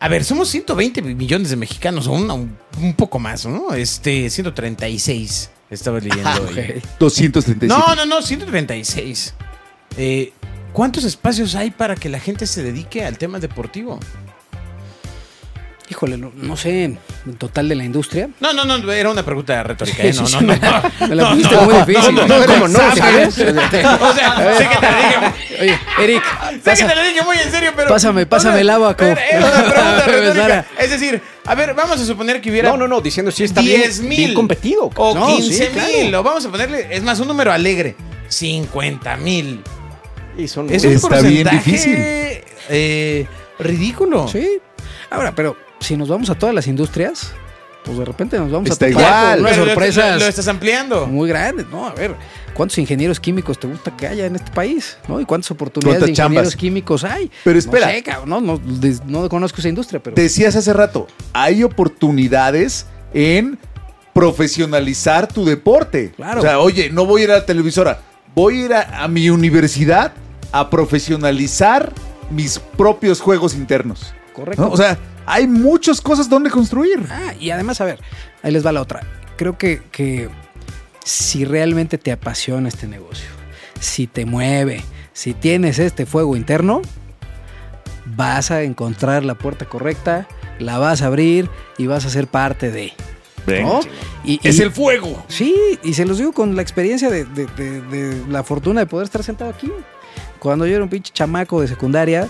A 0.00 0.08
ver, 0.08 0.24
somos 0.24 0.48
120 0.48 1.00
millones 1.02 1.50
de 1.50 1.56
mexicanos, 1.56 2.06
o 2.08 2.12
un, 2.12 2.56
un 2.78 2.94
poco 2.94 3.18
más, 3.18 3.46
¿no? 3.46 3.72
Este, 3.72 4.28
136. 4.28 5.50
Estaba 5.70 5.98
leyendo 5.98 6.30
hoy. 6.30 6.78
Ok. 6.78 6.98
237. 6.98 7.66
No, 7.66 7.94
no, 7.94 8.04
no, 8.04 8.20
136. 8.20 9.34
Eh, 9.96 10.32
¿Cuántos 10.72 11.04
espacios 11.04 11.54
hay 11.54 11.70
para 11.70 11.94
que 11.94 12.08
la 12.08 12.18
gente 12.18 12.46
se 12.46 12.62
dedique 12.62 13.04
al 13.04 13.16
tema 13.16 13.38
deportivo? 13.38 14.00
Híjole, 15.90 16.16
no, 16.16 16.32
no 16.34 16.56
sé, 16.56 16.84
en 16.84 16.98
total 17.36 17.68
de 17.68 17.74
la 17.74 17.84
industria. 17.84 18.30
No, 18.40 18.54
no, 18.54 18.64
no, 18.64 18.90
era 18.90 19.10
una 19.10 19.22
pregunta 19.22 19.62
retórica. 19.62 20.02
¿eh? 20.02 20.12
No, 20.14 20.22
no, 20.22 20.26
sí, 20.28 20.36
no. 20.40 20.40
me- 20.40 20.58
la 21.14 21.22
No, 21.24 21.30
pusiste 21.32 21.54
no, 21.56 21.62
muy 21.62 21.74
difícil. 21.74 22.14
no, 22.14 22.26
no, 22.26 22.38
No, 22.38 22.46
¿cómo 22.46 22.68
no? 22.68 22.78
¿sabes? 22.96 23.38
O 23.38 24.14
sea, 24.14 24.56
sé 24.56 24.68
que 24.68 24.76
te 24.76 24.90
lo 24.90 24.96
dije. 24.96 25.60
Oye, 25.60 25.78
Eric, 26.00 26.22
Sé 26.64 26.74
que 26.74 26.84
te 26.84 26.94
lo 26.94 27.02
dije 27.02 27.22
muy 27.22 27.36
en 27.36 27.50
serio, 27.50 27.72
pero. 27.76 27.88
Pásame, 27.90 28.24
pásame 28.24 28.60
el 28.62 28.70
abaco. 28.70 29.04
Era 29.04 29.26
era 29.26 29.38
una 29.46 29.62
pregunta 29.74 30.06
retórica. 30.06 30.66
Es 30.78 30.90
decir, 30.90 31.20
a 31.44 31.54
ver, 31.54 31.74
vamos 31.74 32.00
a 32.00 32.04
suponer 32.06 32.40
que 32.40 32.50
hubiera. 32.50 32.70
No, 32.70 32.78
no, 32.78 32.88
no, 32.88 33.00
diciendo 33.02 33.30
si 33.30 33.44
está 33.44 33.60
10 33.60 33.98
bien, 33.98 34.08
mil. 34.08 34.18
bien 34.18 34.34
competido. 34.34 34.90
O 34.96 35.14
No, 35.14 35.26
15 35.36 35.52
sí, 35.66 35.70
claro. 35.70 35.88
mil. 35.92 36.14
O 36.14 36.22
vamos 36.22 36.46
a 36.46 36.50
ponerle, 36.50 36.88
es 36.90 37.02
más, 37.02 37.20
un 37.20 37.28
número 37.28 37.52
alegre. 37.52 37.94
50 38.28 39.16
mil. 39.18 39.62
Y 40.38 40.48
son 40.48 40.70
Es 40.72 40.82
un 40.84 40.92
Está 40.92 41.20
bien 41.20 41.44
porcentaje, 41.44 41.70
difícil. 41.70 41.94
eh, 42.70 43.26
ridículo. 43.58 44.26
Sí. 44.28 44.48
Ahora, 45.10 45.32
pero 45.36 45.56
si 45.84 45.96
nos 45.96 46.08
vamos 46.08 46.30
a 46.30 46.34
todas 46.34 46.54
las 46.54 46.66
industrias, 46.66 47.32
pues 47.84 47.98
de 47.98 48.04
repente 48.04 48.38
nos 48.38 48.50
vamos 48.50 48.70
Está 48.70 48.86
a 48.86 48.88
topar 48.90 49.02
igual. 49.02 49.30
con 49.36 49.40
unas 49.46 49.56
lo- 49.58 49.64
sorpresas 49.66 50.12
Lo, 50.14 50.18
lo 50.20 50.26
estás 50.26 50.48
ampliando. 50.48 51.06
muy 51.06 51.28
grandes, 51.28 51.66
¿no? 51.70 51.86
A 51.86 51.92
ver, 51.92 52.14
¿cuántos 52.54 52.78
ingenieros 52.78 53.20
químicos 53.20 53.58
te 53.58 53.66
gusta 53.66 53.94
que 53.96 54.06
haya 54.06 54.24
en 54.26 54.36
este 54.36 54.50
país? 54.52 54.96
¿No? 55.06 55.20
¿Y 55.20 55.26
cuántas 55.26 55.50
oportunidades 55.50 55.98
¿Cuántas 56.00 56.06
de 56.16 56.22
ingenieros 56.22 56.48
chambas? 56.52 56.56
químicos 56.56 57.04
hay? 57.04 57.30
Pero 57.44 57.58
espera. 57.58 57.86
No 57.86 57.92
sé, 57.92 58.02
cabrón, 58.02 58.28
no, 58.30 58.40
no, 58.40 58.60
no 59.06 59.28
conozco 59.28 59.58
esa 59.60 59.68
industria, 59.68 60.02
pero... 60.02 60.16
Decías 60.16 60.56
hace 60.56 60.72
rato, 60.72 61.06
hay 61.34 61.62
oportunidades 61.62 62.86
en 63.12 63.58
profesionalizar 64.14 65.26
tu 65.28 65.44
deporte. 65.44 66.12
Claro. 66.16 66.38
O 66.40 66.42
sea, 66.42 66.58
oye, 66.60 66.88
no 66.90 67.04
voy 67.04 67.20
a 67.22 67.24
ir 67.24 67.30
a 67.32 67.34
la 67.34 67.46
televisora, 67.46 68.00
voy 68.34 68.62
a 68.62 68.64
ir 68.64 68.72
a, 68.74 69.04
a 69.04 69.08
mi 69.08 69.28
universidad 69.30 70.12
a 70.52 70.70
profesionalizar 70.70 71.92
mis 72.30 72.58
propios 72.58 73.20
juegos 73.20 73.54
internos. 73.54 74.14
Correcto. 74.32 74.62
¿no? 74.62 74.70
O 74.70 74.76
sea, 74.76 74.98
hay 75.26 75.46
muchas 75.46 76.00
cosas 76.00 76.28
donde 76.28 76.50
construir. 76.50 77.00
Ah, 77.10 77.32
y 77.38 77.50
además, 77.50 77.80
a 77.80 77.84
ver, 77.84 78.00
ahí 78.42 78.52
les 78.52 78.64
va 78.64 78.72
la 78.72 78.80
otra. 78.82 79.00
Creo 79.36 79.56
que, 79.58 79.82
que 79.90 80.28
si 81.04 81.44
realmente 81.44 81.98
te 81.98 82.12
apasiona 82.12 82.68
este 82.68 82.86
negocio, 82.86 83.28
si 83.80 84.06
te 84.06 84.24
mueve, 84.26 84.82
si 85.12 85.34
tienes 85.34 85.78
este 85.78 86.06
fuego 86.06 86.36
interno, 86.36 86.82
vas 88.06 88.50
a 88.50 88.62
encontrar 88.62 89.24
la 89.24 89.34
puerta 89.34 89.64
correcta, 89.66 90.26
la 90.58 90.78
vas 90.78 91.02
a 91.02 91.06
abrir 91.06 91.48
y 91.78 91.86
vas 91.86 92.04
a 92.04 92.10
ser 92.10 92.26
parte 92.26 92.70
de. 92.70 92.92
¿no? 93.62 93.80
Y- 94.24 94.40
Es 94.42 94.58
y- 94.58 94.62
el 94.62 94.70
fuego. 94.70 95.22
Sí, 95.28 95.54
y 95.82 95.92
se 95.94 96.06
los 96.06 96.16
digo 96.18 96.32
con 96.32 96.56
la 96.56 96.62
experiencia 96.62 97.10
de, 97.10 97.24
de- 97.26 97.46
de- 97.46 97.80
de 97.82 98.24
la 98.30 98.42
fortuna 98.42 98.80
de 98.80 98.86
poder 98.86 99.04
estar 99.04 99.22
sentado 99.22 99.50
aquí. 99.50 99.70
Cuando 100.38 100.66
yo 100.66 100.74
era 100.76 100.82
un 100.84 100.88
pinche 100.90 101.12
chamaco 101.12 101.60
de 101.60 101.68
secundaria, 101.68 102.28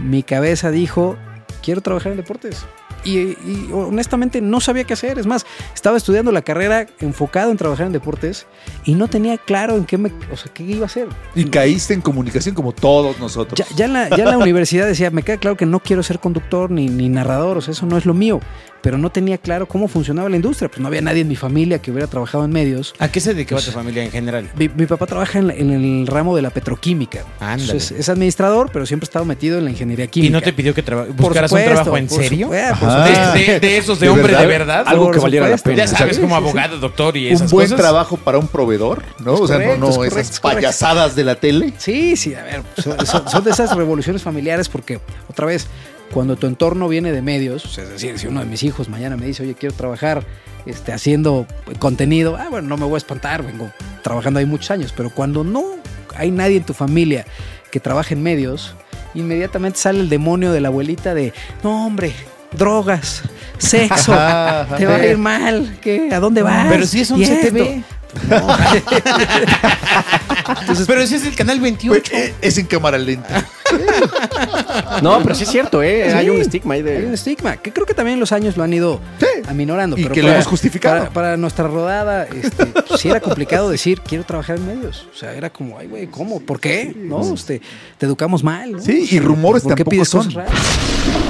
mi 0.00 0.22
cabeza 0.24 0.70
dijo, 0.70 1.16
quiero 1.66 1.80
trabajar 1.80 2.12
en 2.12 2.18
deportes. 2.18 2.64
Y, 3.04 3.18
y 3.18 3.70
honestamente 3.72 4.40
no 4.40 4.60
sabía 4.60 4.84
qué 4.84 4.92
hacer. 4.92 5.18
Es 5.18 5.26
más, 5.26 5.44
estaba 5.74 5.96
estudiando 5.96 6.30
la 6.30 6.42
carrera 6.42 6.86
enfocado 7.00 7.50
en 7.50 7.56
trabajar 7.56 7.86
en 7.86 7.92
deportes 7.92 8.46
y 8.84 8.94
no 8.94 9.08
tenía 9.08 9.36
claro 9.36 9.76
en 9.76 9.84
qué, 9.84 9.98
me, 9.98 10.12
o 10.32 10.36
sea, 10.36 10.52
qué 10.54 10.62
iba 10.62 10.84
a 10.84 10.86
hacer. 10.86 11.08
Y 11.34 11.46
caíste 11.46 11.92
en 11.92 12.02
comunicación 12.02 12.54
como 12.54 12.70
todos 12.70 13.18
nosotros. 13.18 13.58
Ya, 13.58 13.66
ya 13.76 13.84
en 13.86 13.92
la, 13.94 14.08
ya 14.10 14.24
en 14.24 14.30
la 14.30 14.38
universidad 14.46 14.86
decía, 14.86 15.10
me 15.10 15.24
queda 15.24 15.38
claro 15.38 15.56
que 15.56 15.66
no 15.66 15.80
quiero 15.80 16.04
ser 16.04 16.20
conductor 16.20 16.70
ni, 16.70 16.88
ni 16.88 17.08
narrador, 17.08 17.58
o 17.58 17.60
sea, 17.60 17.72
eso 17.72 17.84
no 17.84 17.98
es 17.98 18.06
lo 18.06 18.14
mío. 18.14 18.40
Pero 18.86 18.98
no 18.98 19.10
tenía 19.10 19.36
claro 19.36 19.66
cómo 19.66 19.88
funcionaba 19.88 20.28
la 20.28 20.36
industria. 20.36 20.68
Pues 20.68 20.78
no 20.78 20.86
había 20.86 21.00
nadie 21.00 21.22
en 21.22 21.26
mi 21.26 21.34
familia 21.34 21.82
que 21.82 21.90
hubiera 21.90 22.06
trabajado 22.06 22.44
en 22.44 22.52
medios. 22.52 22.94
¿A 23.00 23.08
qué 23.08 23.18
se 23.18 23.34
dedicaba 23.34 23.60
tu 23.60 23.72
familia 23.72 24.04
en 24.04 24.12
general? 24.12 24.48
Mi, 24.56 24.68
mi 24.68 24.86
papá 24.86 25.06
trabaja 25.06 25.40
en, 25.40 25.48
la- 25.48 25.54
en 25.54 25.70
el 25.72 26.06
ramo 26.06 26.36
de 26.36 26.42
la 26.42 26.50
petroquímica. 26.50 27.24
Entonces, 27.40 27.90
es 27.90 28.08
administrador, 28.08 28.70
pero 28.72 28.86
siempre 28.86 29.06
ha 29.06 29.08
estado 29.08 29.24
metido 29.24 29.58
en 29.58 29.64
la 29.64 29.70
ingeniería 29.72 30.06
química. 30.06 30.28
¿Y 30.28 30.30
no 30.30 30.40
te 30.40 30.52
pidió 30.52 30.72
que 30.72 30.84
traba- 30.84 31.06
Por 31.06 31.16
buscaras 31.16 31.50
un 31.50 31.58
supuesto, 31.58 31.82
trabajo 31.82 31.96
en 31.96 32.08
serio? 32.10 32.46
supuesto. 32.46 33.02
De, 33.02 33.40
de- 33.54 33.58
de 33.60 33.76
esos 33.78 33.98
de, 33.98 34.06
¿De 34.06 34.10
hombre 34.10 34.26
verdad? 34.28 34.40
de 34.42 34.46
verdad. 34.46 34.84
Algo 34.86 35.10
que 35.10 35.18
valiera 35.18 35.48
la 35.48 35.56
pena. 35.58 35.76
Ya 35.78 35.88
sabes, 35.88 36.14
Sí, 36.14 36.22
como 36.22 36.36
sí, 36.36 36.42
sí. 36.42 36.46
abogado, 36.48 36.78
doctor 36.78 37.16
y 37.16 37.26
un 37.26 37.32
esas 37.32 37.50
buen 37.50 37.66
cosas. 37.66 37.80
trabajo 37.80 38.16
para 38.18 38.38
un 38.38 38.46
proveedor, 38.46 39.02
¿no? 39.18 39.34
Es 39.34 39.40
o 39.40 39.46
sea, 39.48 39.56
no- 39.58 39.64
correcto, 39.64 39.80
no, 39.84 39.90
es 39.90 39.96
correcto, 39.96 40.18
esas 40.20 40.38
correcto. 40.38 40.58
payasadas 40.62 41.16
de 41.16 41.24
la 41.24 41.34
tele. 41.34 41.72
Sí, 41.76 42.14
sí, 42.16 42.34
a 42.34 42.44
ver, 42.44 42.62
son, 42.78 43.04
son- 43.04 43.28
son 43.28 43.42
de 43.42 43.50
esas 43.50 43.74
revoluciones 43.76 44.22
familiares 44.22 44.68
porque, 44.68 45.00
otra 45.28 45.46
vez, 45.46 45.66
cuando 46.16 46.36
tu 46.36 46.46
entorno 46.46 46.88
viene 46.88 47.12
de 47.12 47.20
medios, 47.20 47.66
o 47.66 47.68
sea, 47.68 47.84
es 47.84 47.90
decir, 47.90 48.18
si 48.18 48.26
uno 48.26 48.40
de 48.40 48.46
mis 48.46 48.62
hijos 48.62 48.88
mañana 48.88 49.18
me 49.18 49.26
dice, 49.26 49.42
oye, 49.42 49.54
quiero 49.54 49.74
trabajar 49.74 50.24
este, 50.64 50.94
haciendo 50.94 51.46
contenido, 51.78 52.38
ah, 52.38 52.46
bueno, 52.50 52.68
no 52.68 52.78
me 52.78 52.86
voy 52.86 52.94
a 52.94 52.96
espantar, 52.96 53.42
vengo 53.42 53.70
trabajando 54.00 54.40
ahí 54.40 54.46
muchos 54.46 54.70
años, 54.70 54.94
pero 54.96 55.10
cuando 55.10 55.44
no 55.44 55.62
hay 56.16 56.30
nadie 56.30 56.56
en 56.56 56.64
tu 56.64 56.72
familia 56.72 57.26
que 57.70 57.80
trabaje 57.80 58.14
en 58.14 58.22
medios, 58.22 58.74
inmediatamente 59.12 59.78
sale 59.78 60.00
el 60.00 60.08
demonio 60.08 60.52
de 60.52 60.62
la 60.62 60.68
abuelita 60.68 61.12
de, 61.12 61.34
no, 61.62 61.84
hombre, 61.84 62.14
drogas, 62.56 63.22
sexo, 63.58 64.12
te 64.78 64.86
va 64.86 64.96
a 64.96 65.06
ir 65.06 65.18
mal, 65.18 65.76
¿qué? 65.82 66.08
¿A 66.14 66.18
dónde 66.18 66.40
vas? 66.40 66.66
Pero 66.70 66.86
si 66.86 67.02
es 67.02 67.10
un 67.10 67.22
Pero 70.86 71.00
ese 71.00 71.16
es 71.16 71.24
el 71.26 71.34
canal 71.34 71.60
28. 71.60 72.10
Pues, 72.10 72.22
eh, 72.22 72.34
es 72.40 72.58
en 72.58 72.66
cámara 72.66 72.98
lenta. 72.98 73.44
No, 75.02 75.20
pero 75.22 75.34
sí 75.34 75.42
es 75.42 75.50
cierto, 75.50 75.82
¿eh? 75.82 76.06
Sí. 76.10 76.16
Hay 76.16 76.30
un 76.30 76.40
estigma 76.40 76.74
ahí 76.74 76.80
Hay 76.80 77.02
un 77.02 77.08
de. 77.08 77.14
estigma, 77.14 77.56
que 77.56 77.72
creo 77.72 77.84
que 77.84 77.94
también 77.94 78.20
los 78.20 78.30
años 78.32 78.56
lo 78.56 78.62
han 78.62 78.72
ido 78.72 79.00
aminorando. 79.48 79.98
Y 79.98 80.02
pero 80.04 80.14
que 80.14 80.20
lo 80.22 80.28
para- 80.28 80.36
hemos 80.36 80.46
justificado. 80.46 80.98
Para, 81.00 81.10
para 81.10 81.36
nuestra 81.36 81.66
rodada, 81.66 82.24
este, 82.24 82.72
sí 82.96 83.08
era 83.08 83.20
complicado 83.20 83.68
decir, 83.68 84.00
quiero 84.02 84.24
trabajar 84.24 84.56
en 84.56 84.66
medios. 84.66 85.08
O 85.12 85.16
sea, 85.18 85.32
era 85.34 85.50
como, 85.50 85.78
ay, 85.78 85.88
güey, 85.88 86.06
¿cómo? 86.06 86.40
¿Por 86.40 86.60
qué? 86.60 86.94
¿No? 86.96 87.34
Este, 87.34 87.60
te 87.98 88.06
educamos 88.06 88.44
mal. 88.44 88.72
¿no? 88.72 88.78
Sí, 88.80 89.08
y 89.10 89.18
rumores 89.18 89.62
¿Por 89.64 89.74
qué 89.74 89.82
tampoco 89.84 89.90
pides 89.90 90.08
son. 90.08 90.26
cosas? 90.26 90.48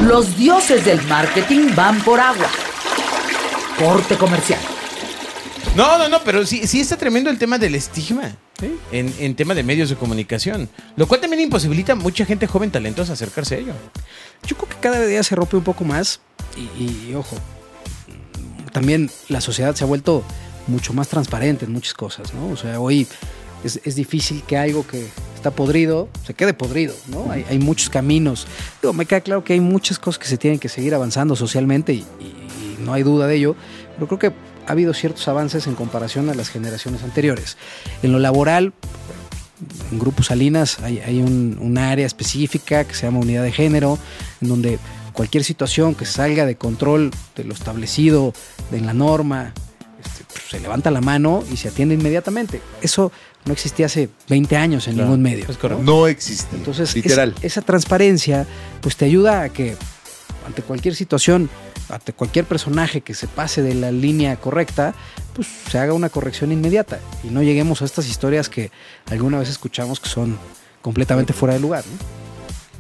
Los 0.03 0.37
dioses 0.37 0.85
del 0.85 1.01
marketing 1.05 1.75
van 1.75 1.99
por 2.01 2.21
agua. 2.21 2.47
Corte 3.79 4.17
comercial. 4.17 4.61
No, 5.77 5.99
no, 5.99 6.09
no, 6.09 6.21
pero 6.25 6.47
sí, 6.47 6.67
sí 6.67 6.81
está 6.81 6.97
tremendo 6.97 7.29
el 7.29 7.39
tema 7.39 7.59
del 7.59 7.75
estigma. 7.75 8.35
Sí. 8.59 8.75
En, 8.91 9.13
en 9.19 9.35
tema 9.35 9.55
de 9.55 9.63
medios 9.63 9.91
de 9.91 9.97
comunicación. 9.97 10.71
Lo 10.97 11.07
cual 11.07 11.21
también 11.21 11.43
imposibilita 11.43 11.93
a 11.93 11.97
mucha 11.97 12.25
gente 12.25 12.47
joven 12.47 12.71
talentosa 12.71 13.13
acercarse 13.13 13.57
a 13.57 13.59
ello. 13.59 13.75
Yo 14.47 14.57
creo 14.57 14.71
que 14.71 14.77
cada 14.77 15.05
día 15.05 15.23
se 15.23 15.37
rompe 15.37 15.59
un 15.59 15.65
poco 15.65 15.85
más 15.85 16.21
y, 16.57 17.11
y, 17.11 17.15
ojo, 17.15 17.37
también 18.73 19.11
la 19.29 19.43
sociedad 19.43 19.75
se 19.75 19.85
ha 19.85 19.87
vuelto 19.87 20.25
mucho 20.67 20.95
más 20.95 21.09
transparente 21.09 21.67
en 21.67 21.73
muchas 21.73 21.93
cosas, 21.93 22.33
¿no? 22.33 22.49
O 22.49 22.57
sea, 22.57 22.81
hoy 22.81 23.07
es, 23.63 23.79
es 23.85 23.95
difícil 23.97 24.43
que 24.45 24.57
algo 24.57 24.87
que 24.87 25.07
está 25.35 25.51
podrido 25.51 26.09
se 26.27 26.33
quede 26.33 26.55
podrido, 26.55 26.95
¿no? 27.09 27.31
Hay, 27.31 27.45
hay 27.51 27.59
muchos 27.59 27.91
caminos. 27.91 28.47
Digo, 28.81 28.95
me 28.95 29.05
queda 29.05 29.21
claro 29.21 29.45
que 29.45 29.53
hay 29.53 29.61
muchas 29.61 29.99
cosas 29.99 30.19
que 30.19 30.27
se 30.27 30.39
tienen 30.39 30.59
que 30.59 30.71
seguir 30.71 30.95
avanzando 30.95 31.37
socialmente 31.37 31.93
y 31.93 32.07
no 32.81 32.95
hay 32.95 33.03
duda 33.03 33.27
de 33.27 33.37
ello, 33.37 33.57
pero 33.97 34.07
creo 34.07 34.19
que 34.19 34.56
ha 34.67 34.73
habido 34.73 34.93
ciertos 34.95 35.27
avances 35.29 35.67
en 35.67 35.75
comparación 35.75 36.29
a 36.31 36.35
las 36.35 36.49
generaciones 36.49 37.03
anteriores. 37.03 37.57
En 38.03 38.13
lo 38.13 38.19
laboral, 38.19 38.73
en 39.91 39.99
Grupo 39.99 40.23
Salinas 40.23 40.79
hay, 40.83 40.99
hay 40.99 41.21
un, 41.21 41.59
un 41.61 41.79
área 41.79 42.07
específica 42.07 42.85
que 42.85 42.95
se 42.95 43.07
llama 43.07 43.21
unidad 43.21 43.43
de 43.43 43.53
género, 43.53 43.99
en 44.41 44.49
donde 44.49 44.79
cualquier 45.13 45.45
situación 45.45 45.95
que 45.95 46.05
salga 46.05 46.45
de 46.45 46.57
control 46.57 47.11
de 47.37 47.45
lo 47.45 47.55
establecido, 47.55 48.35
de 48.71 48.81
la 48.83 48.93
norma, 48.93 49.55
este, 50.05 50.25
pues, 50.25 50.45
se 50.51 50.61
levanta 50.61 50.91
la 50.91 51.01
mano 51.01 51.43
y 51.51 51.57
se 51.57 51.69
atiende 51.69 51.95
inmediatamente. 51.95 52.61
Eso 52.83 53.11
no 53.47 53.53
existía 53.53 53.87
hace 53.87 54.11
20 54.29 54.57
años 54.57 54.89
en 54.89 54.95
Claro, 54.95 55.09
ningún 55.11 55.23
medio. 55.23 55.47
es 55.49 55.57
correcto. 55.57 55.83
No 55.85 56.07
existe. 56.07 56.55
Entonces, 56.57 56.95
literal. 56.95 57.33
esa, 57.39 57.47
esa 57.47 57.63
transparencia 57.63 58.47
pues 58.83 58.97
te 58.97 59.05
ayuda 59.07 59.43
a 59.43 59.49
que 59.49 59.75
ante 60.47 60.63
cualquier 60.63 60.95
situación, 60.95 61.49
ante 61.89 62.13
cualquier 62.13 62.45
personaje 62.45 63.01
que 63.01 63.15
se 63.15 63.27
pase 63.29 63.63
de 63.63 63.75
la 63.75 63.93
línea 63.93 64.37
correcta, 64.37 64.95
pues 65.35 65.47
se 65.71 65.79
haga 65.79 65.93
una 65.93 66.09
corrección 66.09 66.53
inmediata 66.53 66.99
y 67.23 67.29
no 67.29 67.43
lleguemos 67.43 67.83
a 67.83 67.85
estas 67.85 68.09
historias 68.09 68.49
que 68.49 68.71
alguna 69.11 69.39
vez 69.39 69.49
escuchamos 69.49 70.01
que 70.01 70.09
son 70.09 70.39
completamente 70.83 71.33
fuera 71.33 71.55
de 71.55 71.61
lugar. 71.61 71.85
¿no? 71.87 71.99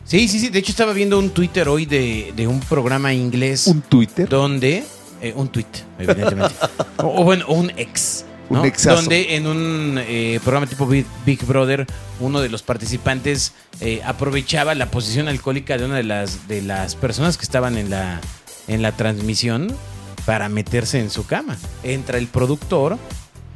Sí, 0.05 0.29
sí, 0.29 0.39
sí. 0.39 0.49
De 0.51 0.61
hecho, 0.61 0.71
estaba 0.71 0.93
viendo 0.93 1.19
un 1.19 1.31
Twitter 1.31 1.69
hoy 1.69 1.85
de, 1.87 2.33
de 2.37 2.47
un 2.47 2.61
programa 2.61 3.13
inglés 3.13 3.67
un 3.67 3.83
Twitter. 3.83 4.29
donde. 4.29 4.85
eh, 5.21 5.33
un 5.35 5.49
tweet, 5.49 5.67
evidentemente. 5.99 6.55
o, 6.99 7.23
o 7.23 7.25
bueno, 7.25 7.47
un 7.49 7.71
ex. 7.77 8.25
¿no? 8.49 8.61
Un 8.61 8.67
exazo. 8.67 8.97
Donde 8.97 9.35
en 9.35 9.49
un 9.49 9.99
eh, 10.01 10.39
programa 10.45 10.69
tipo 10.69 10.87
Big, 10.87 11.05
Big 11.25 11.45
Brother, 11.45 11.85
uno 12.21 12.41
de 12.41 12.49
los 12.49 12.63
participantes 12.63 13.53
eh, 13.81 14.01
aprovechaba 14.05 14.77
la 14.77 14.89
posición 14.93 15.27
alcohólica 15.27 15.77
de 15.77 15.85
una 15.85 15.97
de 15.97 16.05
las, 16.05 16.47
de 16.47 16.63
las 16.63 16.95
personas 16.95 17.37
que 17.37 17.43
estaban 17.43 17.77
en 17.77 17.91
la, 17.91 18.21
en 18.69 18.83
la 18.83 18.93
transmisión 18.93 19.75
para 20.25 20.49
meterse 20.49 20.99
en 21.01 21.11
su 21.11 21.27
cama. 21.27 21.57
Entra 21.83 22.19
el 22.19 22.27
productor, 22.27 22.99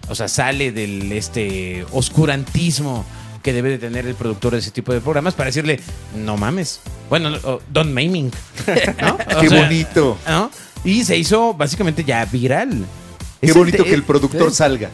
o 0.09 0.14
sea, 0.14 0.29
sale 0.29 0.73
del 0.73 1.11
este 1.12 1.85
oscurantismo 1.93 3.05
que 3.43 3.52
debe 3.52 3.71
de 3.71 3.79
tener 3.79 4.07
el 4.07 4.14
productor 4.14 4.52
de 4.52 4.59
ese 4.59 4.71
tipo 4.71 4.93
de 4.93 5.00
programas 5.00 5.35
para 5.35 5.47
decirle, 5.47 5.81
no 6.17 6.37
mames. 6.37 6.81
Bueno, 7.09 7.31
no, 7.31 7.61
don't 7.73 7.90
maiming. 7.93 8.31
¿no? 9.00 9.17
Qué 9.40 9.49
sea, 9.49 9.62
bonito. 9.62 10.19
¿no? 10.29 10.50
Y 10.85 11.05
se 11.05 11.17
hizo 11.17 11.55
básicamente 11.55 12.05
ya 12.05 12.25
viral. 12.26 12.85
Qué 13.40 13.47
Es 13.49 13.55
bonito 13.57 13.83
que 13.85 13.95
el 13.95 14.02
productor 14.02 14.52
salga. 14.52 14.90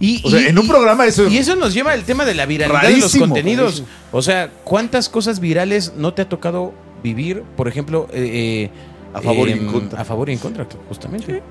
Y, 0.00 0.20
O 0.24 0.30
sea, 0.30 0.40
y- 0.40 0.46
en 0.46 0.58
un 0.58 0.66
programa 0.66 1.06
eso 1.06 1.28
Y 1.28 1.36
eso 1.38 1.54
nos 1.54 1.74
lleva 1.74 1.92
al 1.92 2.02
tema 2.04 2.24
de 2.24 2.34
la 2.34 2.46
viralidad 2.46 2.82
de 2.82 2.96
los 2.96 3.14
contenidos. 3.14 3.64
rarísimo. 3.66 3.88
O 4.10 4.22
sea, 4.22 4.50
¿cuántas 4.64 5.08
cosas 5.08 5.38
virales 5.38 5.92
no 5.96 6.12
te 6.14 6.22
ha 6.22 6.28
tocado 6.28 6.72
vivir? 7.04 7.42
Por 7.56 7.68
ejemplo, 7.68 8.08
eh, 8.12 8.70
eh, 8.70 8.70
A 9.14 9.20
favor 9.20 9.48
y 9.48 9.52
en 9.52 9.58
Em, 9.66 9.72
contra. 9.72 10.00
A 10.00 10.04
favor 10.04 10.28
y 10.28 10.32
en 10.32 10.38
contra, 10.38 10.66
justamente. 10.88 11.42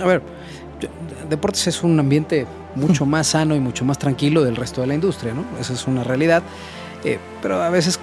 A 0.00 0.04
ver, 0.06 0.22
deportes 1.28 1.66
es 1.66 1.82
un 1.82 1.98
ambiente 2.00 2.46
mucho 2.74 3.04
más 3.06 3.28
sano 3.28 3.54
y 3.54 3.60
mucho 3.60 3.84
más 3.84 3.98
tranquilo 3.98 4.42
del 4.42 4.56
resto 4.56 4.80
de 4.80 4.86
la 4.86 4.94
industria, 4.94 5.34
¿no? 5.34 5.44
Esa 5.60 5.72
es 5.74 5.86
una 5.86 6.04
realidad. 6.04 6.42
Eh, 7.04 7.18
pero 7.42 7.60
a 7.60 7.68
veces 7.68 7.98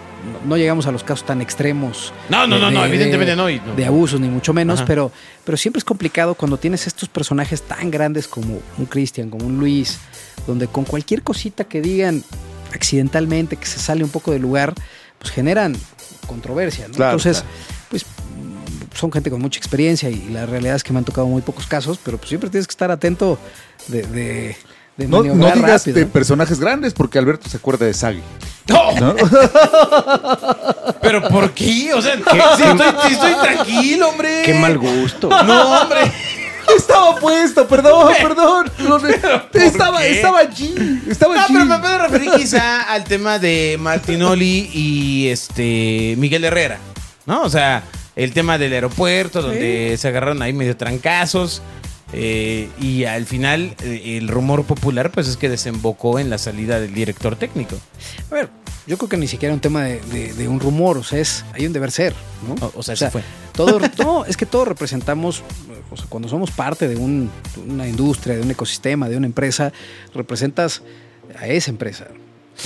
no- 0.45 0.57
llegamos 0.57 0.85
a 0.85 0.91
los 0.91 1.03
casos 1.03 1.25
tan 1.25 1.41
extremos. 1.41 2.11
No, 2.29 2.45
no, 2.45 2.55
de- 2.55 2.61
no, 2.61 2.71
no, 2.71 2.81
de- 2.81 2.89
evidentemente 2.89 3.31
de- 3.31 3.35
no. 3.37 3.49
y 3.49 3.59
no. 3.59 3.73
de 3.75 3.85
abusos, 3.85 4.19
ni 4.19 4.27
mucho 4.27 4.53
menos, 4.53 4.79
Ajá. 4.79 4.87
pero, 4.87 5.11
pero 5.45 5.57
siempre 5.57 5.77
es 5.79 5.85
complicado 5.85 6.35
cuando 6.35 6.57
tienes 6.57 6.85
estos 6.85 7.07
personajes 7.09 7.61
tan 7.61 7.89
grandes 7.89 8.27
como 8.27 8.59
un 8.77 8.85
Cristian, 8.85 9.29
como 9.29 9.45
un 9.47 9.57
Luis, 9.57 9.99
donde 10.45 10.67
con 10.67 10.83
cualquier 10.83 11.23
cosita 11.23 11.63
que 11.63 11.81
digan 11.81 12.23
accidentalmente, 12.73 13.55
que 13.55 13.65
se 13.65 13.79
sale 13.79 14.03
un 14.03 14.09
poco 14.09 14.31
del 14.31 14.41
lugar, 14.41 14.73
pues 15.17 15.31
generan 15.31 15.75
controversia, 16.27 16.87
¿no? 16.89 16.93
Claro, 16.93 17.17
Entonces, 17.17 17.41
claro. 17.41 17.55
pues 17.89 18.05
son 18.93 19.11
gente 19.11 19.29
con 19.29 19.41
mucha 19.41 19.57
experiencia 19.59 20.09
y 20.09 20.29
la 20.29 20.45
realidad 20.45 20.75
es 20.75 20.83
que 20.83 20.91
me 20.93 20.99
han 20.99 21.05
tocado 21.05 21.27
muy 21.27 21.41
pocos 21.41 21.67
casos, 21.67 21.99
pero 22.03 22.17
pues 22.17 22.29
siempre 22.29 22.49
tienes 22.49 22.67
que 22.67 22.71
estar 22.71 22.91
atento 22.91 23.37
de, 23.87 24.03
de, 24.97 25.07
No, 25.07 25.23
digas 25.23 25.59
rápido, 25.59 25.97
de 25.99 26.05
personajes 26.05 26.59
grandes 26.59 26.93
porque 26.93 27.17
Alberto 27.19 27.49
se 27.49 27.57
acuerda 27.57 27.85
de 27.85 27.93
Sagi. 27.93 28.21
¡No! 28.67 28.91
¿no? 28.99 29.15
¿Pero 31.01 31.27
por 31.29 31.51
qué? 31.51 31.93
O 31.93 32.01
sea, 32.01 32.15
sí, 32.15 32.63
estoy, 33.13 33.33
tranquilo, 33.41 34.09
hombre. 34.09 34.41
Qué 34.45 34.53
mal 34.53 34.77
gusto. 34.77 35.29
No, 35.29 35.81
hombre. 35.81 36.11
estaba 36.77 37.15
puesto, 37.15 37.67
perdón, 37.67 38.13
perdón. 38.21 38.71
Estaba, 39.53 40.05
estaba 40.05 40.39
allí. 40.39 40.75
Estaba 41.09 41.35
No, 41.35 41.41
allí. 41.41 41.53
pero 41.53 41.65
me 41.65 41.79
puedo 41.79 41.97
referir 41.97 42.31
quizá 42.35 42.81
al 42.83 43.03
tema 43.05 43.39
de 43.39 43.77
Martinoli 43.79 44.69
y 44.73 45.29
este 45.29 46.15
Miguel 46.17 46.43
Herrera, 46.43 46.77
¿no? 47.25 47.41
O 47.41 47.49
sea, 47.49 47.83
el 48.23 48.33
tema 48.33 48.57
del 48.57 48.73
aeropuerto, 48.73 49.41
donde 49.41 49.95
se 49.97 50.07
agarraron 50.07 50.41
ahí 50.41 50.53
medio 50.53 50.75
trancazos. 50.77 51.61
eh, 52.11 52.69
y 52.81 53.03
al 53.05 53.25
final, 53.27 53.75
eh, 53.83 54.17
el 54.17 54.27
rumor 54.29 54.63
popular, 54.63 55.11
pues 55.11 55.27
es 55.27 55.37
que 55.37 55.47
desembocó 55.47 56.17
en 56.19 56.29
la 56.31 56.39
salida 56.39 56.79
del 56.79 56.91
director 56.93 57.35
técnico. 57.35 57.75
A 58.31 58.33
ver, 58.33 58.49
yo 58.87 58.97
creo 58.97 59.07
que 59.09 59.17
ni 59.17 59.27
siquiera 59.27 59.53
un 59.53 59.59
tema 59.59 59.83
de, 59.83 60.01
de- 60.11 60.33
de 60.33 60.47
un 60.47 60.59
rumor, 60.59 60.97
o 60.97 61.03
sea, 61.03 61.19
es, 61.19 61.45
hay 61.53 61.67
un 61.67 61.73
deber 61.73 61.91
ser, 61.91 62.13
¿no? 62.47 62.55
O, 62.65 62.79
o 62.79 62.83
sea, 62.83 62.95
se 62.95 63.11
fue. 63.11 63.21
Todo, 63.53 63.79
no, 64.03 64.25
es 64.25 64.37
que 64.37 64.47
todos 64.47 64.67
representamos, 64.67 65.43
o 65.91 65.97
sea, 65.97 66.07
cuando 66.09 66.27
somos 66.27 66.49
parte 66.49 66.87
de, 66.87 66.95
un- 66.95 67.29
de 67.55 67.71
una 67.71 67.87
industria, 67.87 68.35
de 68.35 68.41
un 68.41 68.49
ecosistema, 68.49 69.07
de 69.07 69.15
una 69.15 69.27
empresa, 69.27 69.71
representas 70.15 70.81
a 71.37 71.47
esa 71.47 71.69
empresa. 71.69 72.07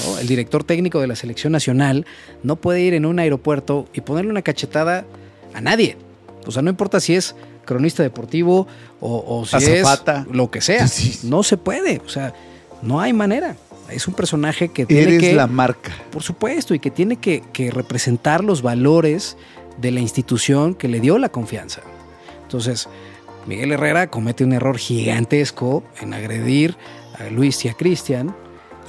¿no? 0.07 0.19
El 0.19 0.27
director 0.27 0.63
técnico 0.63 1.01
de 1.01 1.07
la 1.07 1.17
selección 1.17 1.51
nacional 1.51 2.05
no 2.43 2.55
puede 2.55 2.79
ir 2.79 2.93
en 2.93 3.05
un 3.05 3.19
aeropuerto 3.19 3.89
y 3.93 3.99
ponerle 4.01 4.31
una 4.31 4.41
cachetada 4.41 5.03
a 5.53 5.61
nadie. 5.61 5.97
O 6.45 6.51
sea, 6.51 6.61
no 6.61 6.69
importa 6.69 6.99
si 6.99 7.15
es 7.15 7.35
cronista 7.65 8.03
deportivo 8.03 8.67
o, 8.99 9.39
o 9.39 9.45
si 9.45 9.55
Azafata. 9.55 10.25
es 10.27 10.35
lo 10.35 10.51
que 10.51 10.61
sea. 10.61 10.87
No 11.23 11.43
se 11.43 11.57
puede. 11.57 12.01
O 12.05 12.09
sea, 12.09 12.33
no 12.81 12.99
hay 12.99 13.13
manera. 13.13 13.55
Es 13.89 14.07
un 14.07 14.13
personaje 14.13 14.69
que 14.69 14.85
tiene 14.85 15.03
Eres 15.03 15.19
que... 15.19 15.33
la 15.33 15.47
marca. 15.47 15.91
Por 16.11 16.23
supuesto, 16.23 16.73
y 16.73 16.79
que 16.79 16.91
tiene 16.91 17.17
que, 17.17 17.43
que 17.53 17.71
representar 17.71 18.43
los 18.43 18.61
valores 18.61 19.37
de 19.77 19.91
la 19.91 19.99
institución 19.99 20.75
que 20.75 20.87
le 20.87 20.99
dio 20.99 21.17
la 21.17 21.29
confianza. 21.29 21.81
Entonces, 22.43 22.87
Miguel 23.45 23.71
Herrera 23.71 24.09
comete 24.09 24.43
un 24.43 24.53
error 24.53 24.77
gigantesco 24.77 25.83
en 26.01 26.13
agredir 26.13 26.77
a 27.19 27.29
Luis 27.29 27.63
y 27.65 27.69
a 27.69 27.73
Cristian, 27.73 28.35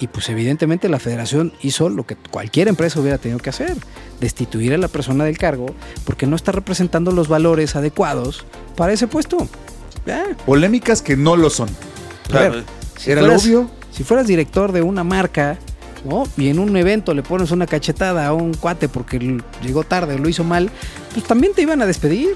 y 0.01 0.09
pues 0.09 0.29
evidentemente 0.29 0.89
la 0.89 0.99
federación 0.99 1.53
hizo 1.63 1.89
lo 1.89 2.05
que 2.07 2.17
cualquier 2.17 2.69
empresa 2.69 3.01
hubiera 3.01 3.19
tenido 3.19 3.39
que 3.39 3.51
hacer, 3.51 3.75
destituir 4.21 4.75
a 4.75 4.79
la 4.79 4.89
persona 4.89 5.25
del 5.25 5.39
cargo 5.39 5.67
porque 6.05 6.27
no 6.27 6.37
está 6.37 6.53
representando 6.53 7.11
los 7.13 7.29
valores 7.29 7.77
adecuados 7.77 8.45
para 8.77 8.93
ese 8.93 9.07
puesto. 9.07 9.49
Polémicas 10.47 11.01
que 11.03 11.17
no 11.17 11.37
lo 11.37 11.49
son. 11.51 11.69
A 12.33 12.39
ver, 12.41 12.65
si 12.99 13.11
Era 13.11 13.21
lo 13.23 13.29
fueras- 13.29 13.45
obvio. 13.45 13.71
Si 13.91 14.03
fueras 14.03 14.27
director 14.27 14.73
de 14.73 14.83
una 14.83 15.05
marca, 15.05 15.57
¿no? 16.05 16.25
Y 16.37 16.49
en 16.49 16.59
un 16.59 16.77
evento 16.77 17.15
le 17.15 17.23
pones 17.23 17.53
una 17.53 17.67
cachetada 17.67 18.27
a 18.27 18.33
un 18.33 18.53
cuate 18.55 18.89
porque 18.89 19.41
llegó 19.63 19.85
tarde 19.85 20.15
o 20.15 20.19
lo 20.19 20.29
hizo 20.29 20.43
mal, 20.43 20.69
pues 21.13 21.25
también 21.25 21.55
te 21.55 21.63
iban 21.63 21.81
a 21.81 21.87
despedir. 21.87 22.31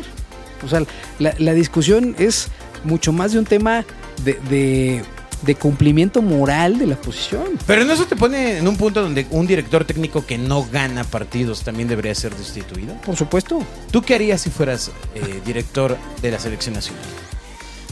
O 0.64 0.68
sea, 0.68 0.82
la, 1.18 1.34
la 1.38 1.52
discusión 1.54 2.14
es 2.18 2.48
mucho 2.84 3.12
más 3.12 3.32
de 3.32 3.40
un 3.40 3.44
tema 3.44 3.84
de, 4.24 4.34
de- 4.48 5.02
de 5.42 5.54
cumplimiento 5.54 6.20
moral 6.22 6.78
de 6.78 6.86
la 6.86 6.96
posición. 6.96 7.44
Pero 7.66 7.84
no 7.84 7.92
eso 7.92 8.06
te 8.06 8.16
pone 8.16 8.58
en 8.58 8.66
un 8.66 8.76
punto 8.76 9.02
donde 9.02 9.26
un 9.30 9.46
director 9.46 9.84
técnico 9.84 10.26
que 10.26 10.36
no 10.38 10.66
gana 10.70 11.04
partidos 11.04 11.62
también 11.62 11.88
debería 11.88 12.14
ser 12.14 12.34
destituido. 12.34 12.94
Por 13.02 13.16
supuesto. 13.16 13.60
¿Tú 13.90 14.02
qué 14.02 14.14
harías 14.16 14.40
si 14.40 14.50
fueras 14.50 14.90
eh, 15.14 15.40
director 15.44 15.96
de 16.22 16.30
la 16.30 16.38
selección 16.38 16.74
nacional? 16.74 17.02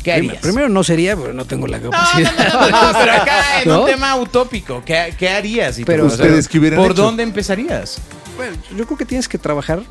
¿Qué 0.02 0.12
harías? 0.12 0.36
Primero 0.38 0.68
no 0.68 0.84
sería, 0.84 1.16
pero 1.16 1.32
no 1.32 1.44
tengo 1.44 1.66
la 1.66 1.80
capacidad. 1.80 2.32
no, 2.52 2.70
no, 2.70 2.92
no, 2.92 2.98
pero 2.98 3.12
acá 3.12 3.62
en 3.62 3.68
¿No? 3.68 3.80
un 3.80 3.86
tema 3.86 4.14
utópico, 4.16 4.82
¿qué, 4.84 5.14
qué 5.18 5.28
harías? 5.30 5.78
Pero- 5.84 6.04
tú, 6.06 6.12
o 6.12 6.16
sea, 6.16 6.24
Ustedes 6.26 6.48
que 6.48 6.58
hubieran 6.58 6.80
¿Por 6.80 6.92
hecho. 6.92 7.02
dónde 7.02 7.22
empezarías? 7.22 7.98
Bueno, 8.36 8.56
yo 8.76 8.84
creo 8.86 8.98
que 8.98 9.04
tienes 9.04 9.28
que 9.28 9.38
trabajar, 9.38 9.82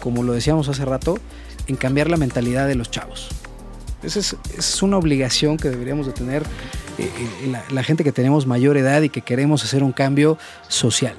como 0.00 0.22
lo 0.22 0.32
decíamos 0.32 0.68
hace 0.68 0.84
rato, 0.84 1.18
en 1.66 1.76
cambiar 1.76 2.10
la 2.10 2.16
mentalidad 2.16 2.66
de 2.66 2.76
los 2.76 2.90
chavos. 2.90 3.28
Esa 4.02 4.20
es, 4.20 4.36
esa 4.50 4.58
es 4.58 4.82
una 4.82 4.96
obligación 4.96 5.56
que 5.56 5.68
deberíamos 5.68 6.06
de 6.06 6.12
tener 6.12 6.44
eh, 6.98 7.10
la, 7.48 7.64
la 7.70 7.82
gente 7.82 8.04
que 8.04 8.12
tenemos 8.12 8.46
mayor 8.46 8.76
edad 8.76 9.02
y 9.02 9.08
que 9.08 9.22
queremos 9.22 9.64
hacer 9.64 9.82
un 9.82 9.92
cambio 9.92 10.38
social. 10.68 11.14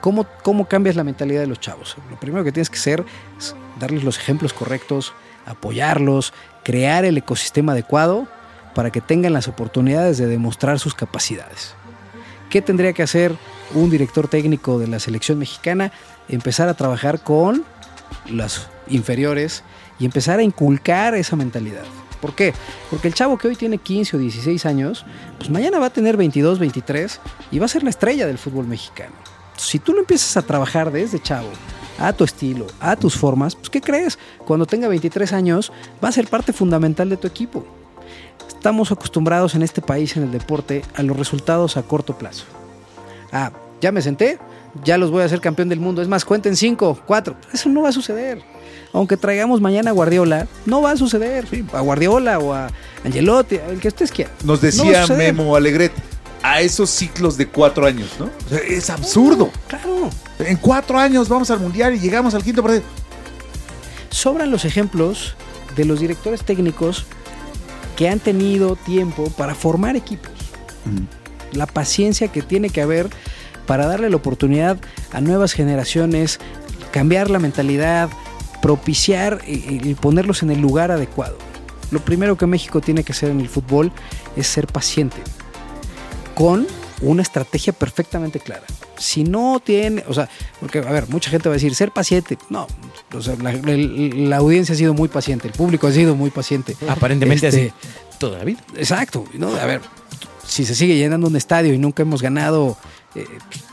¿Cómo, 0.00 0.26
¿Cómo 0.42 0.66
cambias 0.66 0.96
la 0.96 1.04
mentalidad 1.04 1.40
de 1.40 1.46
los 1.46 1.60
chavos? 1.60 1.96
Lo 2.10 2.18
primero 2.18 2.42
que 2.42 2.50
tienes 2.50 2.68
que 2.68 2.76
hacer 2.76 3.04
es 3.38 3.54
darles 3.78 4.02
los 4.02 4.18
ejemplos 4.18 4.52
correctos, 4.52 5.14
apoyarlos, 5.46 6.32
crear 6.64 7.04
el 7.04 7.16
ecosistema 7.16 7.70
adecuado 7.70 8.26
para 8.74 8.90
que 8.90 9.00
tengan 9.00 9.32
las 9.32 9.46
oportunidades 9.46 10.18
de 10.18 10.26
demostrar 10.26 10.80
sus 10.80 10.94
capacidades. 10.94 11.74
¿Qué 12.50 12.60
tendría 12.60 12.92
que 12.92 13.02
hacer 13.04 13.36
un 13.74 13.90
director 13.90 14.28
técnico 14.28 14.78
de 14.78 14.88
la 14.88 14.98
selección 14.98 15.38
mexicana? 15.38 15.92
Empezar 16.28 16.68
a 16.68 16.74
trabajar 16.74 17.20
con 17.20 17.64
las 18.28 18.68
inferiores 18.88 19.62
y 19.98 20.04
empezar 20.04 20.40
a 20.40 20.42
inculcar 20.42 21.14
esa 21.14 21.36
mentalidad. 21.36 21.84
¿Por 22.22 22.36
qué? 22.36 22.54
Porque 22.88 23.08
el 23.08 23.14
chavo 23.14 23.36
que 23.36 23.48
hoy 23.48 23.56
tiene 23.56 23.78
15 23.78 24.16
o 24.16 24.20
16 24.20 24.64
años, 24.64 25.04
pues 25.38 25.50
mañana 25.50 25.80
va 25.80 25.86
a 25.86 25.92
tener 25.92 26.16
22, 26.16 26.60
23 26.60 27.20
y 27.50 27.58
va 27.58 27.64
a 27.66 27.68
ser 27.68 27.82
la 27.82 27.90
estrella 27.90 28.28
del 28.28 28.38
fútbol 28.38 28.68
mexicano. 28.68 29.12
Si 29.56 29.80
tú 29.80 29.92
lo 29.92 29.98
empiezas 29.98 30.36
a 30.36 30.42
trabajar 30.42 30.92
desde 30.92 31.20
chavo, 31.20 31.48
a 31.98 32.12
tu 32.12 32.22
estilo, 32.22 32.68
a 32.78 32.94
tus 32.94 33.16
formas, 33.16 33.56
pues 33.56 33.70
¿qué 33.70 33.80
crees? 33.80 34.20
Cuando 34.46 34.66
tenga 34.66 34.86
23 34.86 35.32
años 35.32 35.72
va 36.02 36.10
a 36.10 36.12
ser 36.12 36.28
parte 36.28 36.52
fundamental 36.52 37.08
de 37.08 37.16
tu 37.16 37.26
equipo. 37.26 37.66
Estamos 38.46 38.92
acostumbrados 38.92 39.56
en 39.56 39.62
este 39.62 39.82
país, 39.82 40.16
en 40.16 40.22
el 40.22 40.30
deporte, 40.30 40.84
a 40.94 41.02
los 41.02 41.16
resultados 41.16 41.76
a 41.76 41.82
corto 41.82 42.16
plazo. 42.16 42.44
Ah, 43.32 43.50
ya 43.80 43.90
me 43.90 44.00
senté, 44.00 44.38
ya 44.84 44.98
los 44.98 45.10
voy 45.10 45.22
a 45.22 45.26
hacer 45.26 45.40
campeón 45.40 45.68
del 45.68 45.80
mundo. 45.80 46.02
Es 46.02 46.08
más, 46.08 46.24
cuenten 46.24 46.56
cinco, 46.56 46.98
cuatro. 47.06 47.36
Eso 47.52 47.68
no 47.68 47.82
va 47.82 47.90
a 47.90 47.92
suceder. 47.92 48.42
Aunque 48.92 49.16
traigamos 49.16 49.60
mañana 49.60 49.90
a 49.90 49.92
Guardiola, 49.92 50.46
no 50.66 50.82
va 50.82 50.92
a 50.92 50.96
suceder. 50.96 51.46
A 51.72 51.80
Guardiola 51.80 52.38
o 52.38 52.52
a 52.52 52.68
Angelotti, 53.04 53.56
el 53.56 53.80
que 53.80 53.88
ustedes 53.88 54.12
quieran. 54.12 54.34
Nos 54.44 54.60
No 54.60 54.66
decía 54.66 55.02
suceder. 55.02 55.32
Memo 55.32 55.56
Alegret, 55.56 55.92
a 56.42 56.60
esos 56.60 56.90
ciclos 56.90 57.36
de 57.36 57.48
cuatro 57.48 57.86
años, 57.86 58.10
¿no? 58.18 58.26
O 58.26 58.48
sea, 58.48 58.58
es 58.58 58.90
absurdo. 58.90 59.50
Claro. 59.68 60.10
En 60.38 60.56
cuatro 60.56 60.98
años 60.98 61.28
vamos 61.28 61.50
al 61.50 61.60
mundial 61.60 61.94
y 61.94 62.00
llegamos 62.00 62.34
al 62.34 62.42
quinto 62.42 62.62
partido. 62.62 62.82
Sobran 64.10 64.50
los 64.50 64.64
ejemplos 64.64 65.34
de 65.76 65.84
los 65.84 66.00
directores 66.00 66.42
técnicos 66.42 67.06
que 67.96 68.08
han 68.08 68.20
tenido 68.20 68.76
tiempo 68.76 69.30
para 69.36 69.54
formar 69.54 69.96
equipos. 69.96 70.32
La 71.52 71.66
paciencia 71.66 72.28
que 72.28 72.42
tiene 72.42 72.70
que 72.70 72.82
haber 72.82 73.08
para 73.66 73.86
darle 73.86 74.10
la 74.10 74.16
oportunidad 74.16 74.78
a 75.12 75.20
nuevas 75.20 75.52
generaciones, 75.52 76.38
cambiar 76.90 77.30
la 77.30 77.38
mentalidad, 77.38 78.10
propiciar 78.60 79.40
y, 79.46 79.94
ponerlos 79.94 80.42
en 80.42 80.50
el 80.50 80.60
lugar 80.60 80.90
adecuado. 80.90 81.36
Lo 81.90 82.00
primero 82.00 82.36
que 82.36 82.46
México 82.46 82.80
tiene 82.80 83.04
que 83.04 83.12
hacer 83.12 83.30
en 83.30 83.40
el 83.40 83.48
fútbol 83.48 83.92
es 84.36 84.46
ser 84.46 84.66
paciente, 84.66 85.18
con 86.34 86.66
una 87.02 87.22
estrategia 87.22 87.72
perfectamente 87.72 88.40
clara. 88.40 88.64
Si 88.96 89.24
no 89.24 89.60
tiene, 89.62 90.04
o 90.06 90.14
sea, 90.14 90.28
porque, 90.60 90.78
a 90.78 90.92
ver, 90.92 91.08
mucha 91.08 91.28
gente 91.28 91.48
va 91.48 91.54
a 91.54 91.56
decir, 91.56 91.74
ser 91.74 91.90
paciente. 91.90 92.38
No, 92.48 92.68
o 93.12 93.20
sea, 93.20 93.34
la, 93.36 94.36
audiencia 94.36 94.74
ha 94.74 94.78
sido 94.78 94.94
muy 94.94 95.08
paciente, 95.08 95.48
el 95.48 95.54
público 95.54 95.88
ha 95.88 95.92
sido 95.92 96.14
muy 96.14 96.30
paciente. 96.30 96.76
Aparentemente 96.88 97.48
Este, 97.48 97.66
así 97.66 97.72
toda 98.18 98.38
la 98.38 98.44
vida. 98.44 98.60
Exacto, 98.76 99.24
¿no? 99.34 99.48
A 99.56 99.66
ver, 99.66 99.80
si 100.46 100.64
se 100.64 100.76
sigue 100.76 100.96
llenando 100.96 101.26
un 101.26 101.34
estadio 101.34 101.74
y 101.74 101.78
nunca 101.78 102.02
hemos 102.02 102.22
ganado, 102.22 102.76
eh, 103.14 103.26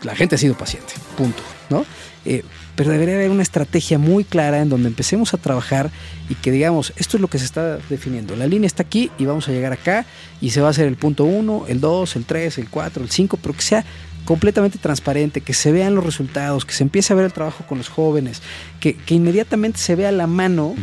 la 0.03 0.15
gente 0.15 0.35
ha 0.35 0.37
sido 0.37 0.55
paciente, 0.55 0.93
punto, 1.17 1.41
¿no? 1.69 1.85
Eh, 2.25 2.43
pero 2.75 2.91
debería 2.91 3.15
haber 3.15 3.31
una 3.31 3.43
estrategia 3.43 3.97
muy 3.97 4.23
clara 4.23 4.59
en 4.59 4.69
donde 4.69 4.87
empecemos 4.87 5.33
a 5.33 5.37
trabajar 5.37 5.91
y 6.29 6.35
que 6.35 6.51
digamos, 6.51 6.93
esto 6.97 7.17
es 7.17 7.21
lo 7.21 7.27
que 7.27 7.39
se 7.39 7.45
está 7.45 7.77
definiendo. 7.89 8.35
La 8.35 8.47
línea 8.47 8.67
está 8.67 8.83
aquí 8.83 9.11
y 9.17 9.25
vamos 9.25 9.47
a 9.47 9.51
llegar 9.51 9.71
acá 9.71 10.05
y 10.41 10.51
se 10.51 10.61
va 10.61 10.67
a 10.67 10.71
hacer 10.71 10.87
el 10.87 10.95
punto 10.95 11.23
1, 11.23 11.65
el 11.67 11.79
2, 11.79 12.15
el 12.15 12.25
3, 12.25 12.57
el 12.57 12.69
4, 12.69 13.03
el 13.03 13.09
5, 13.09 13.39
pero 13.41 13.53
que 13.53 13.61
sea 13.61 13.85
completamente 14.25 14.77
transparente, 14.77 15.41
que 15.41 15.53
se 15.53 15.71
vean 15.71 15.95
los 15.95 16.05
resultados, 16.05 16.65
que 16.65 16.73
se 16.73 16.83
empiece 16.83 17.13
a 17.13 17.15
ver 17.15 17.25
el 17.25 17.33
trabajo 17.33 17.65
con 17.67 17.77
los 17.77 17.89
jóvenes, 17.89 18.41
que, 18.79 18.95
que 18.95 19.15
inmediatamente 19.15 19.79
se 19.79 19.95
vea 19.95 20.11
la 20.11 20.27
mano 20.27 20.75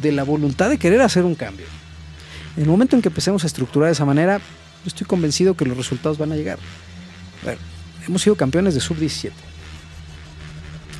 de 0.00 0.12
la 0.12 0.24
voluntad 0.24 0.70
de 0.70 0.78
querer 0.78 1.00
hacer 1.02 1.24
un 1.24 1.34
cambio. 1.34 1.66
En 2.56 2.64
el 2.64 2.68
momento 2.68 2.96
en 2.96 3.02
que 3.02 3.08
empecemos 3.08 3.44
a 3.44 3.46
estructurar 3.46 3.88
de 3.88 3.92
esa 3.92 4.04
manera, 4.04 4.40
estoy 4.84 5.06
convencido 5.06 5.54
que 5.54 5.64
los 5.64 5.76
resultados 5.76 6.18
van 6.18 6.32
a 6.32 6.36
llegar. 6.36 6.58
Ver, 7.44 7.58
hemos 8.10 8.22
sido 8.22 8.34
campeones 8.36 8.74
de 8.74 8.80
sub-17. 8.80 9.30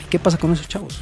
¿Qué 0.08 0.18
pasa 0.18 0.38
con 0.38 0.52
esos 0.52 0.68
chavos? 0.68 1.00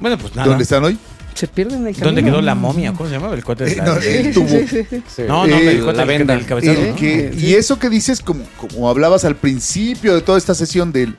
Bueno, 0.00 0.18
pues 0.18 0.34
nada. 0.34 0.48
¿Dónde 0.48 0.64
están 0.64 0.84
hoy? 0.84 0.98
Se 1.34 1.46
pierden 1.46 1.86
el 1.86 1.94
camino. 1.94 2.04
¿Dónde 2.06 2.24
quedó 2.24 2.42
la 2.42 2.54
momia? 2.54 2.92
¿Cómo 2.92 3.08
se 3.08 3.14
llama? 3.18 3.32
El 3.34 3.44
cuate 3.44 3.64
de 3.64 3.72
Eh, 3.72 3.76
la- 3.76 3.84
no, 3.84 3.96
el 3.96 4.34
tubo. 4.34 4.48
Sí, 4.48 4.66
sí, 4.68 4.86
sí. 4.88 5.02
Sí. 5.16 5.22
No, 5.26 5.46
no, 5.46 5.56
Eh, 5.56 5.70
el 5.76 5.82
cuate 5.84 5.98
la 5.98 6.04
venda. 6.04 6.34
del 6.34 6.44
cabezado, 6.46 6.78
Eh, 6.80 6.88
¿no? 6.90 6.96
que- 6.96 7.32
y 7.36 7.54
eso 7.54 7.78
que 7.78 7.88
dices, 7.88 8.20
como, 8.20 8.44
como 8.56 8.88
hablabas 8.90 9.24
al 9.24 9.36
principio 9.36 10.14
de 10.14 10.20
toda 10.22 10.38
esta 10.38 10.54
sesión 10.54 10.92
del, 10.92 11.16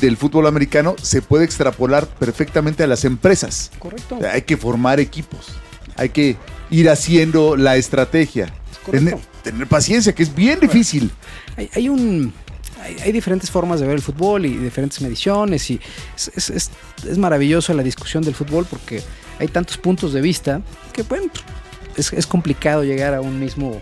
del 0.00 0.16
fútbol 0.16 0.46
americano, 0.46 0.94
se 1.02 1.22
puede 1.22 1.44
extrapolar 1.44 2.06
perfectamente 2.06 2.82
a 2.84 2.86
las 2.86 3.04
empresas. 3.04 3.70
Correcto. 3.78 4.16
O 4.16 4.20
sea, 4.20 4.32
hay 4.32 4.42
que 4.42 4.56
formar 4.56 5.00
equipos, 5.00 5.46
hay 5.96 6.10
que 6.10 6.36
ir 6.70 6.88
haciendo 6.88 7.56
la 7.56 7.76
estrategia, 7.76 8.52
correcto. 8.84 8.90
tener, 9.10 9.18
tener 9.42 9.66
paciencia, 9.66 10.14
que 10.14 10.22
es 10.22 10.34
bien 10.34 10.60
difícil. 10.60 11.10
Hay, 11.56 11.68
hay 11.74 11.88
un. 11.88 12.32
Hay, 12.80 12.96
hay 13.00 13.12
diferentes 13.12 13.50
formas 13.50 13.80
de 13.80 13.86
ver 13.86 13.96
el 13.96 14.02
fútbol 14.02 14.46
y 14.46 14.56
diferentes 14.56 15.00
mediciones 15.00 15.70
y 15.70 15.80
es, 16.16 16.30
es- 16.36 16.50
es- 16.50 16.70
es 17.08 17.18
maravilloso 17.18 17.72
la 17.74 17.82
discusión 17.82 18.22
del 18.22 18.34
fútbol 18.34 18.66
porque 18.68 19.02
hay 19.38 19.48
tantos 19.48 19.76
puntos 19.76 20.12
de 20.12 20.20
vista 20.20 20.62
que 20.92 21.02
bueno, 21.02 21.26
es, 21.96 22.12
es 22.12 22.26
complicado 22.26 22.84
llegar 22.84 23.14
a 23.14 23.20
un 23.20 23.38
mismo 23.40 23.80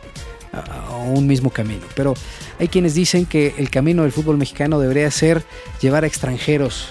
a, 0.53 0.97
un 1.07 1.27
mismo 1.27 1.51
camino. 1.51 1.85
Pero 1.95 2.15
hay 2.59 2.69
quienes 2.69 2.95
dicen 2.95 3.27
que 3.27 3.55
el 3.59 3.69
camino 3.69 4.03
del 4.05 4.13
fútbol 4.13 4.39
mexicano 4.39 4.81
debería 4.81 5.11
ser 5.11 5.43
llevar 5.83 6.05
a 6.05 6.07
extranjeros, 6.07 6.89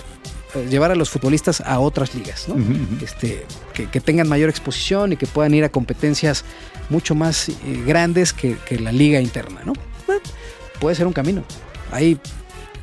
eh, 0.54 0.68
llevar 0.70 0.91
a 0.91 0.96
los 0.96 1.10
futbolistas 1.10 1.62
a 1.62 1.80
otras 1.80 2.13
ligas, 2.13 2.48
¿no? 2.48 2.54
Ujú, 2.56 2.63
ujú. 2.74 3.04
este, 3.06 3.44
que, 3.74 3.89
que 3.89 4.02
tengan 4.02 4.28
mayor 4.30 4.50
exposición 4.50 5.13
y 5.13 5.18
que 5.18 5.26
puedan 5.26 5.54
ir 5.56 5.63
a 5.63 5.70
competencias 5.70 6.46
mucho 6.91 7.15
más 7.15 7.50
eh, 7.50 7.56
grandes 7.88 8.34
que, 8.34 8.56
que 8.68 8.78
la 8.80 8.91
liga 8.91 9.20
interna, 9.20 9.62
¿no? 9.65 9.74
Bueno, 10.06 10.22
puede 10.80 10.96
ser 10.96 11.08
un 11.08 11.13
camino. 11.13 11.44
Hay 11.91 12.17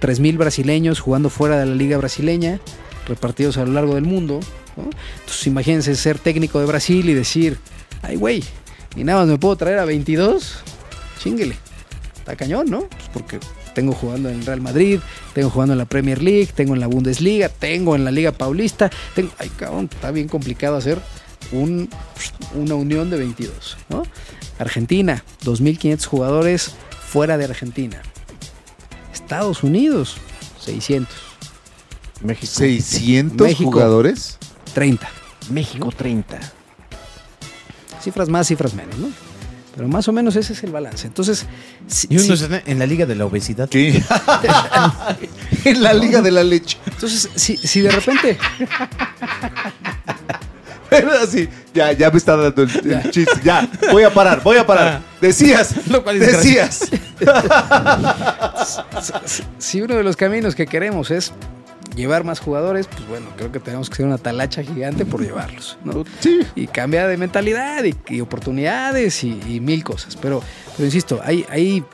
3.000 0.00 0.36
brasileños 0.38 1.00
jugando 1.00 1.30
fuera 1.30 1.58
de 1.58 1.66
la 1.66 1.74
liga 1.74 1.96
brasileña, 1.98 2.60
repartidos 3.06 3.56
a 3.58 3.64
lo 3.64 3.72
largo 3.72 3.94
del 3.94 4.04
mundo. 4.04 4.40
¿no? 4.76 4.84
Entonces 5.20 5.46
imagínense 5.46 5.94
ser 5.96 6.18
técnico 6.18 6.58
de 6.60 6.66
Brasil 6.66 7.08
y 7.08 7.14
decir, 7.14 7.58
ay 8.02 8.16
güey, 8.16 8.42
y 8.96 9.04
nada 9.04 9.20
más 9.20 9.28
me 9.28 9.38
puedo 9.38 9.56
traer 9.56 9.78
a 9.78 9.84
22, 9.84 10.58
chinguele. 11.22 11.56
Está 12.16 12.36
cañón, 12.36 12.70
¿no? 12.70 12.80
Pues 12.88 13.08
porque 13.12 13.40
tengo 13.74 13.92
jugando 13.92 14.28
en 14.28 14.44
Real 14.46 14.60
Madrid, 14.60 15.00
tengo 15.34 15.50
jugando 15.50 15.72
en 15.74 15.78
la 15.78 15.86
Premier 15.86 16.22
League, 16.22 16.50
tengo 16.54 16.74
en 16.74 16.80
la 16.80 16.86
Bundesliga, 16.86 17.48
tengo 17.48 17.96
en 17.96 18.04
la 18.04 18.10
Liga 18.12 18.30
Paulista. 18.32 18.90
Tengo... 19.14 19.30
Ay, 19.38 19.50
cabrón, 19.56 19.88
está 19.92 20.10
bien 20.12 20.28
complicado 20.28 20.76
hacer 20.76 20.98
un- 21.50 21.88
una 22.54 22.74
unión 22.76 23.10
de 23.10 23.16
22, 23.18 23.76
¿no? 23.88 24.04
Argentina, 24.58 25.24
2.500 25.44 26.04
jugadores 26.06 26.72
fuera 27.08 27.36
de 27.38 27.44
Argentina. 27.46 28.00
Estados 29.32 29.62
Unidos, 29.62 30.16
600. 30.62 31.08
México. 32.22 32.52
600 32.54 33.46
México. 33.48 33.70
jugadores. 33.72 34.36
30. 34.74 35.08
México 35.48 35.90
30. 35.96 36.38
Cifras 38.02 38.28
más, 38.28 38.46
cifras 38.48 38.74
menos, 38.74 38.94
¿no? 38.98 39.08
Pero 39.74 39.88
más 39.88 40.06
o 40.06 40.12
menos 40.12 40.36
ese 40.36 40.52
es 40.52 40.62
el 40.64 40.70
balance. 40.70 41.06
Entonces, 41.06 41.46
si- 41.86 42.08
Y 42.10 42.16
uno 42.18 42.36
si- 42.36 42.44
está 42.44 42.62
en 42.66 42.78
la 42.78 42.84
liga 42.84 43.06
de 43.06 43.14
la 43.14 43.24
obesidad. 43.24 43.70
¿Qué? 43.70 44.02
en 45.64 45.82
la 45.82 45.94
liga 45.94 46.20
de 46.20 46.30
la 46.30 46.44
leche. 46.44 46.76
entonces 46.84 47.30
si, 47.34 47.56
si 47.56 47.80
de 47.80 47.90
repente 47.90 48.36
Pero 50.90 51.10
así, 51.12 51.48
ya, 51.74 51.92
ya 51.92 52.10
me 52.10 52.18
está 52.18 52.36
dando 52.36 52.62
el, 52.62 52.92
el 52.92 53.10
chiste. 53.10 53.40
Ya, 53.42 53.68
voy 53.90 54.02
a 54.02 54.12
parar, 54.12 54.42
voy 54.42 54.56
a 54.56 54.66
parar. 54.66 55.00
Decías, 55.20 55.86
Lo 55.88 56.02
cual 56.02 56.20
es 56.20 56.32
decías. 56.32 56.90
si 59.58 59.80
uno 59.80 59.94
de 59.94 60.02
los 60.02 60.16
caminos 60.16 60.54
que 60.54 60.66
queremos 60.66 61.10
es 61.10 61.32
llevar 61.94 62.24
más 62.24 62.40
jugadores, 62.40 62.86
pues 62.86 63.06
bueno, 63.06 63.26
creo 63.36 63.52
que 63.52 63.60
tenemos 63.60 63.88
que 63.88 63.94
hacer 63.94 64.06
una 64.06 64.18
talacha 64.18 64.62
gigante 64.62 65.04
por 65.04 65.22
llevarlos, 65.22 65.78
¿no? 65.84 66.04
Sí. 66.20 66.40
Y 66.54 66.66
cambia 66.66 67.06
de 67.06 67.16
mentalidad 67.16 67.84
y, 67.84 67.94
y 68.08 68.20
oportunidades 68.20 69.22
y, 69.24 69.40
y 69.46 69.60
mil 69.60 69.84
cosas. 69.84 70.16
Pero, 70.16 70.42
pero 70.76 70.86
insisto, 70.86 71.20
hay, 71.22 71.44
hay, 71.48 71.84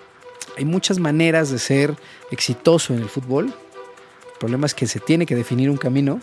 hay 0.57 0.65
muchas 0.65 0.99
maneras 0.99 1.51
de 1.51 1.59
ser 1.59 1.95
exitoso 2.31 2.95
en 2.95 3.01
el 3.01 3.09
fútbol. 3.09 3.47
El 3.47 4.39
problema 4.39 4.67
es 4.67 4.75
que 4.75 4.87
se 4.87 5.01
tiene 5.01 5.27
que 5.27 5.35
definir 5.35 5.69
un 5.69 5.77
camino 5.77 6.21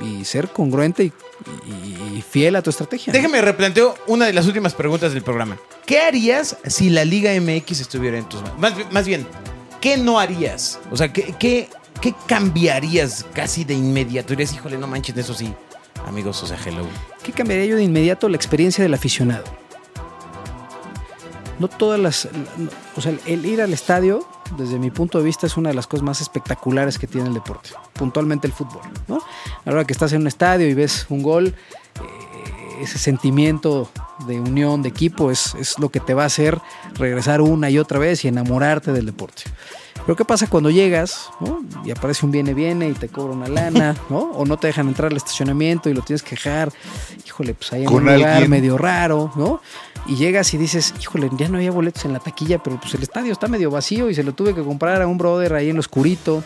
y 0.00 0.24
ser 0.24 0.48
congruente 0.48 1.04
y, 1.04 1.12
y- 1.68 2.16
y 2.18 2.22
fiel 2.22 2.56
a 2.56 2.62
tu 2.62 2.70
estrategia. 2.70 3.12
Déjame 3.12 3.40
replanteo 3.40 3.94
una 4.06 4.26
de 4.26 4.32
las 4.32 4.46
últimas 4.46 4.74
preguntas 4.74 5.12
del 5.12 5.22
programa. 5.22 5.56
¿Qué 5.86 6.00
harías 6.00 6.56
si 6.66 6.90
la 6.90 7.04
Liga 7.04 7.30
MX 7.40 7.80
estuviera 7.80 8.18
en 8.18 8.28
tus 8.28 8.42
manos? 8.42 8.58
Más, 8.58 8.74
más 8.92 9.06
bien, 9.06 9.26
¿qué 9.80 9.96
no 9.96 10.18
harías? 10.18 10.78
O 10.90 10.96
sea, 10.96 11.12
¿qué, 11.12 11.34
qué, 11.38 11.68
qué 12.00 12.14
cambiarías 12.26 13.24
casi 13.34 13.64
de 13.64 13.74
inmediato? 13.74 14.30
Dirías, 14.30 14.52
híjole, 14.52 14.76
no 14.78 14.86
manches, 14.86 15.16
eso 15.16 15.34
sí. 15.34 15.52
Amigos, 16.06 16.42
o 16.42 16.46
sea, 16.46 16.58
hello. 16.64 16.86
¿Qué 17.22 17.32
cambiaría 17.32 17.66
yo 17.66 17.76
de 17.76 17.82
inmediato? 17.84 18.28
La 18.28 18.36
experiencia 18.36 18.82
del 18.84 18.94
aficionado. 18.94 19.44
No 21.58 21.68
todas 21.68 21.98
las. 21.98 22.28
no- 22.56 22.68
o 22.96 23.00
sea, 23.00 23.14
el 23.26 23.46
ir 23.46 23.62
al 23.62 23.72
estadio, 23.72 24.26
desde 24.56 24.78
mi 24.78 24.90
punto 24.90 25.18
de 25.18 25.24
vista, 25.24 25.46
es 25.46 25.56
una 25.56 25.70
de 25.70 25.74
las 25.74 25.86
cosas 25.86 26.04
más 26.04 26.20
espectaculares 26.20 26.98
que 26.98 27.06
tiene 27.06 27.28
el 27.28 27.34
deporte. 27.34 27.70
Puntualmente 27.92 28.46
el 28.46 28.52
fútbol, 28.52 28.82
¿no? 29.08 29.16
A 29.16 29.70
la 29.70 29.72
hora 29.72 29.84
que 29.84 29.92
estás 29.92 30.12
en 30.12 30.22
un 30.22 30.26
estadio 30.26 30.68
y 30.68 30.74
ves 30.74 31.06
un 31.08 31.22
gol, 31.22 31.46
eh, 31.46 32.82
ese 32.82 32.98
sentimiento 32.98 33.88
de 34.26 34.40
unión, 34.40 34.82
de 34.82 34.88
equipo, 34.88 35.30
es, 35.30 35.54
es 35.54 35.78
lo 35.78 35.88
que 35.88 36.00
te 36.00 36.14
va 36.14 36.24
a 36.24 36.26
hacer 36.26 36.58
regresar 36.94 37.40
una 37.40 37.70
y 37.70 37.78
otra 37.78 37.98
vez 37.98 38.24
y 38.24 38.28
enamorarte 38.28 38.92
del 38.92 39.06
deporte. 39.06 39.44
Pero 40.06 40.14
¿qué 40.14 40.24
pasa 40.24 40.46
cuando 40.46 40.70
llegas 40.70 41.30
¿no? 41.40 41.64
y 41.84 41.90
aparece 41.90 42.24
un 42.24 42.30
viene 42.30 42.54
viene 42.54 42.88
y 42.88 42.92
te 42.92 43.08
cobra 43.08 43.32
una 43.32 43.48
lana, 43.48 43.96
¿no? 44.08 44.18
O 44.18 44.44
no 44.46 44.56
te 44.56 44.68
dejan 44.68 44.86
entrar 44.86 45.10
al 45.10 45.16
estacionamiento 45.16 45.90
y 45.90 45.94
lo 45.94 46.02
tienes 46.02 46.22
que 46.22 46.30
dejar, 46.30 46.72
híjole, 47.36 47.54
pues 47.54 47.72
ahí 47.72 47.82
en 47.82 47.88
un 47.88 48.04
lugar 48.16 48.32
alguien. 48.32 48.50
medio 48.50 48.78
raro, 48.78 49.30
¿no? 49.36 49.60
Y 50.06 50.16
llegas 50.16 50.54
y 50.54 50.56
dices, 50.58 50.94
híjole, 51.00 51.28
ya 51.36 51.48
no 51.48 51.56
había 51.58 51.70
boletos 51.70 52.04
en 52.04 52.12
la 52.12 52.18
taquilla, 52.20 52.62
pero 52.62 52.78
pues 52.80 52.94
el 52.94 53.02
estadio 53.02 53.32
está 53.32 53.48
medio 53.48 53.70
vacío 53.70 54.08
y 54.08 54.14
se 54.14 54.22
lo 54.22 54.32
tuve 54.32 54.54
que 54.54 54.62
comprar 54.62 55.02
a 55.02 55.06
un 55.06 55.18
brother 55.18 55.52
ahí 55.54 55.68
en 55.68 55.76
lo 55.76 55.80
oscurito, 55.80 56.42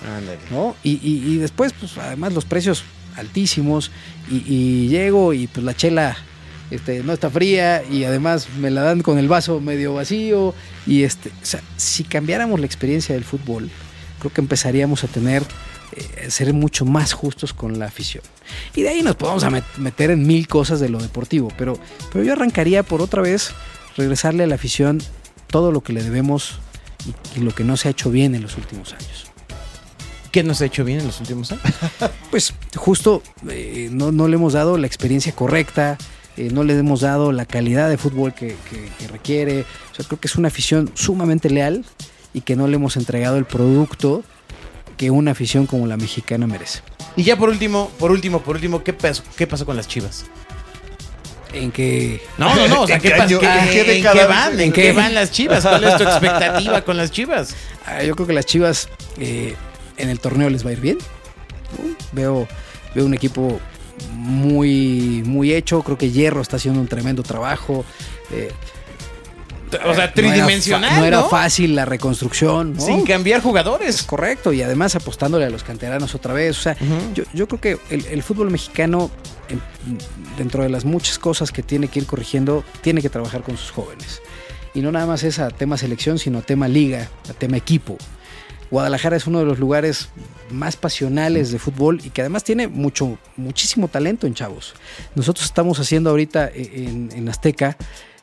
¿no? 0.51 0.75
Y, 0.83 0.93
y- 1.03 1.35
y 1.35 1.37
después, 1.39 1.73
pues 1.79 1.97
además 1.99 2.33
los 2.33 2.45
precios 2.45 2.83
altísimos 3.17 3.91
y, 4.31 4.43
y 4.47 4.89
llego 4.89 5.33
y 5.35 5.47
pues 5.47 5.65
la 5.65 5.75
chela 5.75 6.17
este, 6.71 7.03
no 7.03 7.13
está 7.13 7.29
fría 7.31 7.83
y 7.91 8.05
además 8.05 8.49
me 8.59 8.71
la 8.71 8.83
dan 8.83 9.03
con 9.03 9.19
el 9.19 9.29
vaso 9.29 9.61
medio 9.61 9.95
vacío 9.95 10.55
y 10.87 11.03
este, 11.03 11.29
o 11.29 11.45
sea, 11.47 11.61
si 11.77 12.05
cambiáramos 12.05 12.61
la 12.61 12.67
experiencia 12.67 13.15
del 13.15 13.25
fútbol, 13.25 13.69
creo 14.21 14.33
que 14.33 14.41
empezaríamos 14.41 15.05
a 15.05 15.09
tener 15.09 15.43
eh, 15.93 16.31
ser 16.31 16.53
mucho 16.55 16.85
más 16.85 17.13
justos 17.13 17.53
con 17.53 17.79
la 17.79 17.87
afición. 17.87 18.23
Y 18.75 18.83
de 18.83 18.89
ahí 18.91 19.03
nos 19.03 19.17
podemos 19.17 19.45
a 19.45 19.51
meter 19.79 20.11
en 20.11 20.27
mil 20.27 20.49
cosas 20.49 20.81
de 20.81 20.89
lo 20.89 20.99
deportivo, 20.99 21.49
pero, 21.57 21.79
pero 22.13 22.25
yo 22.25 22.33
arrancaría 22.33 22.83
por 22.83 23.01
otra 23.03 23.23
vez 23.23 23.53
regresarle 23.97 24.45
a 24.45 24.47
la 24.47 24.55
afición 24.57 25.01
todo 25.49 25.73
lo 25.73 25.81
que 25.83 25.93
le 25.93 26.03
debemos 26.03 26.59
y, 27.35 27.39
y 27.39 27.43
lo 27.43 27.55
que 27.55 27.65
no 27.65 27.77
se 27.77 27.89
ha 27.89 27.91
hecho 27.93 28.11
bien 28.11 28.35
en 28.35 28.43
los 28.43 28.57
últimos 28.57 28.93
años. 28.93 29.27
¿Qué 30.33 30.45
nos 30.45 30.61
ha 30.61 30.67
hecho 30.67 30.85
bien 30.85 31.01
en 31.01 31.07
los 31.07 31.21
últimos 31.21 31.51
años? 31.53 31.65
Pues 32.31 32.55
justo 32.77 33.23
eh, 33.49 33.89
no, 33.91 34.13
no 34.13 34.29
le 34.29 34.37
hemos 34.37 34.53
dado 34.53 34.79
la 34.79 34.87
experiencia 34.87 35.33
correcta, 35.35 35.99
eh, 36.37 36.51
no 36.53 36.63
le 36.63 36.79
hemos 36.79 37.01
dado 37.01 37.33
la 37.33 37.45
calidad 37.45 37.89
de 37.91 37.99
fútbol 37.99 38.33
que, 38.33 38.55
que- 38.71 38.89
que 38.99 39.09
requiere. 39.09 39.63
O 39.91 39.95
sea, 39.97 40.05
creo 40.07 40.21
que 40.21 40.29
es 40.29 40.37
una 40.37 40.47
afición 40.47 40.93
sumamente 40.95 41.51
leal 41.51 41.85
y 42.33 42.43
que 42.43 42.55
no 42.55 42.69
le 42.69 42.77
hemos 42.77 42.97
entregado 42.97 43.37
el 43.39 43.45
producto 43.45 44.23
que 45.01 45.11
una 45.11 45.31
afición 45.31 45.65
como 45.65 45.87
la 45.87 45.97
mexicana 45.97 46.47
merece. 46.47 46.81
Y 47.17 47.23
ya 47.23 47.35
por 47.35 47.49
último, 47.49 47.91
por 47.99 48.11
último, 48.11 48.43
por 48.43 48.57
último, 48.57 48.85
¿qué 48.85 48.93
pasó, 48.93 49.23
qué 49.35 49.47
pasó 49.47 49.65
con 49.65 49.75
las 49.75 49.89
chivas? 49.89 50.27
En 51.55 51.73
que 51.73 52.21
No, 52.37 52.55
no, 52.55 52.69
no, 52.69 52.83
o 52.83 52.87
sea, 52.87 52.97
¿En 52.97 53.03
¿qué, 53.03 53.09
qué 53.09 53.15
pas- 53.17 53.23
año- 53.23 53.39
qué- 53.41 53.47
en 53.47 53.69
qué 53.71 53.81
en 53.81 53.87
década 53.87 54.13
qué 54.13 54.19
dices? 54.21 54.29
van? 54.29 54.53
¿En 54.53 54.61
¿En 54.61 54.73
qué 54.73 54.83
qué? 54.83 54.93
van 54.93 55.15
las 55.15 55.31
chivas? 55.31 55.63
¿Cuál 55.63 55.85
es 55.85 55.97
tu 55.97 56.03
expectativa 56.13 56.83
con 56.83 56.99
las 56.99 57.11
chivas? 57.11 57.57
Ah, 57.87 58.03
yo 58.03 58.15
creo 58.15 58.27
que 58.27 58.35
las 58.35 58.45
Chivas 58.45 58.91
eh, 59.19 59.55
en 59.97 60.11
el 60.11 60.21
torneo 60.21 60.51
les 60.51 60.67
va 60.67 60.69
a 60.69 60.73
ir 60.75 60.81
bien. 60.81 60.99
¿no? 61.79 61.97
Veo, 62.13 62.47
veo 62.95 63.07
un 63.07 63.15
equipo 63.15 63.59
muy, 64.13 65.23
muy 65.25 65.55
hecho. 65.55 65.83
Creo 65.83 65.97
que 65.97 66.11
Hierro 66.11 66.43
está 66.43 66.57
haciendo 66.57 66.79
un 66.79 66.89
tremendo 66.89 67.23
trabajo. 67.23 67.87
Eh, 68.33 68.53
O 69.87 69.95
sea, 69.95 70.13
tridimensional, 70.13 70.91
No 70.99 71.05
era, 71.05 71.19
no 71.19 71.23
era 71.23 71.29
fácil 71.31 71.75
la 71.75 71.85
reconstrucción. 71.85 72.75
¿no? 72.75 72.81
Sin 72.81 73.05
cambiar 73.05 73.39
Es 73.39 73.45
jugadores. 73.45 74.03
correcto, 74.03 74.53
y 74.53 74.63
además 74.63 74.95
apostándole 74.97 75.45
a 75.45 75.51
los 75.51 75.63
canteranos 75.63 76.15
otra 76.15 76.33
vez. 76.35 76.59
O 76.59 76.63
sea, 76.63 76.77
yo, 77.15 77.25
yo 77.35 77.47
creo 77.49 77.61
que 77.61 77.79
el, 77.95 78.05
el 78.07 78.23
fútbol 78.23 78.51
mexicano, 78.51 79.11
en- 79.49 79.61
dentro 80.39 80.63
de 80.63 80.69
las 80.69 80.85
muchas 80.85 81.19
cosas 81.19 81.53
que 81.53 81.63
tiene 81.63 81.89
que 81.89 82.01
ir 82.01 82.07
corrigiendo, 82.07 82.65
tiene 82.81 83.03
que 83.03 83.11
trabajar 83.11 83.43
con 83.43 83.57
sus 83.57 83.71
jóvenes. 83.71 84.21
Y 84.75 84.81
no 84.81 84.93
nada 84.93 85.07
más 85.07 85.23
es 85.25 85.39
a 85.39 85.49
tema 85.51 85.77
selección, 85.77 86.19
sino 86.19 86.39
a 86.39 86.43
tema 86.43 86.69
liga, 86.69 87.09
a 87.29 87.33
tema 87.33 87.57
equipo. 87.57 87.97
Guadalajara 88.71 89.17
es 89.17 89.27
uno 89.27 89.41
de 89.41 89.45
los 89.45 89.59
lugares 89.59 90.11
más 90.51 90.77
pasionales 90.77 91.51
de 91.51 91.59
fútbol 91.59 92.01
y 92.05 92.11
que 92.11 92.21
además 92.21 92.45
tiene 92.45 92.69
mucho, 92.69 93.19
muchísimo 93.37 93.89
talento 93.89 94.29
en 94.29 94.35
chavos. 94.35 94.75
Nosotros 95.17 95.45
estamos 95.45 95.81
haciendo 95.81 96.11
ahorita 96.11 96.47
eh, 96.55 96.71
en, 96.87 97.11
en 97.13 97.29
Azteca, 97.29 97.77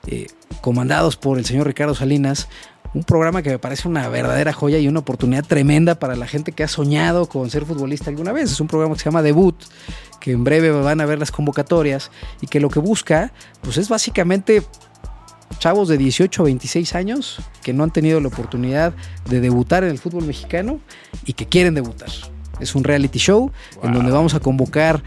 eh, 0.06 0.28
comandados 0.62 1.18
por 1.18 1.38
el 1.38 1.46
señor 1.46 1.68
Ricardo 1.68 1.96
Salinas, 1.96 2.48
un 2.94 3.04
programa 3.04 3.42
que 3.42 3.50
me 3.50 3.60
parece 3.60 3.88
una 3.88 4.08
verdadera 4.10 4.54
joya 4.54 4.80
y 4.80 4.88
una 4.88 5.00
oportunidad 5.00 5.46
tremenda 5.46 5.96
para 5.96 6.16
la 6.16 6.28
gente 6.28 6.52
que 6.52 6.64
ha 6.64 6.68
soñado 6.68 7.28
con 7.28 7.50
ser 7.50 7.66
futbolista 7.66 8.10
alguna 8.10 8.32
vez. 8.32 8.52
Es 8.52 8.62
un 8.62 8.68
programa 8.68 8.96
que 8.96 9.00
se 9.00 9.06
llama 9.06 9.22
Debut, 9.22 9.56
que 10.20 10.32
en 10.32 10.44
breve 10.44 10.72
van 10.72 11.02
a 11.02 11.06
ver 11.06 11.20
las 11.20 11.32
convocatorias 11.32 12.12
y 12.42 12.48
que 12.48 12.60
lo 12.60 12.70
que 12.70 12.80
busca, 12.80 13.34
pues 13.62 13.78
es 13.78 13.90
básicamente 13.90 14.64
chavos 15.60 15.88
de 15.88 15.98
18 15.98 16.42
a 16.42 16.46
26 16.46 16.96
años 16.96 17.40
que 17.64 17.74
no 17.74 17.84
han 17.84 17.92
tenido 17.92 18.20
la 18.20 18.28
oportunidad 18.28 18.94
de 19.30 19.42
debutar 19.42 19.84
en 19.84 19.90
el 19.90 19.98
fútbol 19.98 20.26
mexicano 20.26 20.80
y 21.26 21.34
que 21.34 21.48
quieren 21.48 21.74
debutar. 21.74 22.10
Es 22.60 22.76
un 22.76 22.84
reality 22.84 23.20
show 23.20 23.52
en 23.84 23.94
donde 23.94 24.12
vamos 24.12 24.34
a 24.34 24.40
convocar 24.40 25.04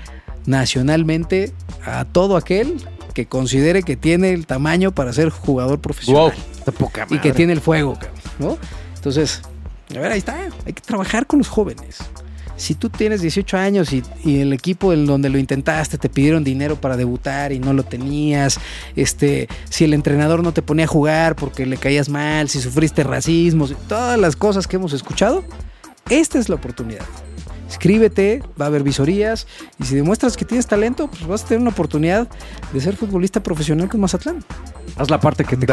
nacionalmente 0.46 1.53
a 1.85 2.05
todo 2.05 2.37
aquel 2.37 2.76
que 3.12 3.27
considere 3.27 3.83
que 3.83 3.96
tiene 3.96 4.31
el 4.31 4.46
tamaño 4.46 4.92
para 4.92 5.12
ser 5.12 5.31
jugador 5.31 5.81
profesional 5.81 6.33
poca 6.73 7.07
y 7.11 7.18
que 7.18 7.33
tiene 7.33 7.53
el 7.53 7.61
fuego, 7.61 7.99
¿no? 8.38 8.59
Entonces, 8.94 9.42
a 9.94 9.99
ver, 9.99 10.12
ahí 10.12 10.18
está, 10.18 10.49
hay 10.66 10.73
que 10.73 10.81
trabajar 10.81 11.27
con 11.27 11.38
los 11.38 11.49
jóvenes. 11.49 11.99
Si 12.57 12.75
tú 12.75 12.90
tienes 12.90 13.23
18 13.23 13.57
años 13.57 13.90
y, 13.94 14.03
y 14.23 14.40
el 14.40 14.53
equipo 14.53 14.92
en 14.92 15.07
donde 15.07 15.31
lo 15.31 15.38
intentaste 15.38 15.96
te 15.96 16.11
pidieron 16.11 16.44
dinero 16.44 16.77
para 16.79 16.99
debutar 16.99 17.53
y 17.53 17.59
no 17.59 17.73
lo 17.73 17.85
tenías, 17.85 18.61
este, 18.96 19.49
si 19.70 19.85
el 19.85 19.94
entrenador 19.94 20.42
no 20.42 20.53
te 20.53 20.61
ponía 20.61 20.85
a 20.85 20.88
jugar 20.88 21.37
porque 21.37 21.64
le 21.64 21.79
caías 21.79 22.11
mal, 22.11 22.51
si 22.51 22.61
sufriste 22.61 23.03
racismo, 23.03 23.66
todas 23.88 24.18
las 24.18 24.37
cosas 24.37 24.66
que 24.66 24.77
hemos 24.77 24.92
escuchado, 24.92 25.42
esta 26.11 26.38
es 26.38 26.51
la 26.51 26.57
oportunidad. 26.57 27.07
Escríbete, 27.81 28.43
va 28.61 28.66
a 28.66 28.69
haber 28.69 28.83
visorías 28.83 29.47
y 29.79 29.85
si 29.85 29.95
demuestras 29.95 30.37
que 30.37 30.45
tienes 30.45 30.66
talento, 30.66 31.07
pues 31.09 31.27
vas 31.27 31.45
a 31.45 31.47
tener 31.47 31.62
una 31.62 31.71
oportunidad 31.71 32.29
de 32.75 32.79
ser 32.83 32.95
futbolista 32.95 33.43
profesional 33.43 33.88
con 33.88 34.01
Mazatlán. 34.01 34.45
Haz 34.99 35.09
la 35.09 35.19
parte 35.19 35.45
que 35.45 35.57
te. 35.57 35.66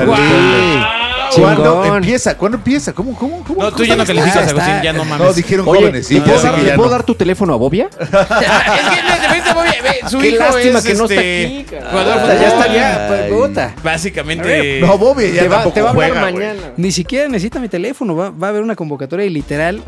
¿Cuándo 1.35 1.97
empieza? 1.97 2.37
¿Cuándo 2.37 2.57
empieza? 2.59 2.93
¿Cómo, 2.93 3.13
cómo, 3.13 3.43
cómo? 3.43 3.61
No, 3.61 3.73
tú 3.73 3.83
ya 3.83 3.97
no 3.97 4.05
calificas, 4.05 4.47
está. 4.47 4.51
Agustín, 4.63 4.83
ya 4.83 4.93
no 4.93 5.03
No, 5.03 5.17
mames. 5.17 5.35
dijeron 5.35 5.67
Oye, 5.67 5.79
jóvenes. 5.81 6.07
Sí, 6.07 6.13
¿le 6.13 6.19
ya 6.21 6.25
puedo, 6.25 6.41
dar, 6.41 6.55
que 6.55 6.61
le 6.61 6.67
ya 6.69 6.75
puedo 6.75 6.87
no. 6.87 6.91
dar 6.93 7.03
tu 7.03 7.15
teléfono 7.15 7.53
a 7.53 7.57
Bobia? 7.57 7.89
es 7.99 8.07
que 8.07 8.13
de 8.15 9.27
repente 9.27 9.53
voy 9.53 9.67
a- 9.67 9.83
ve, 9.83 10.09
su 10.09 10.19
Qué 10.19 10.29
hijo 10.29 10.39
lástima 10.39 10.79
es 10.79 10.85
que 10.85 10.93
no 10.93 11.03
está 11.03 11.15
este, 11.15 11.45
aquí, 11.45 11.65
jugador 11.91 12.17
Ah, 12.17 12.35
ya 12.39 12.47
estaría, 12.47 13.05
pues, 13.09 13.31
puta. 13.49 13.75
Básicamente. 13.83 14.79
No, 14.79 14.97
Bobby 14.97 15.33
ya 15.33 15.41
Te 15.41 15.47
va, 15.49 15.55
tampoco 15.57 15.73
te 15.73 15.81
va 15.81 15.89
a 15.89 15.91
hablar 15.91 16.13
mañana. 16.21 16.71
Ni 16.77 16.93
siquiera 16.93 17.27
necesita 17.27 17.59
mi 17.59 17.67
teléfono, 17.67 18.15
va, 18.15 18.29
va 18.29 18.47
a 18.47 18.49
haber 18.51 18.61
una 18.63 18.77
convocatoria 18.77 19.25
y 19.25 19.29
literal, 19.29 19.83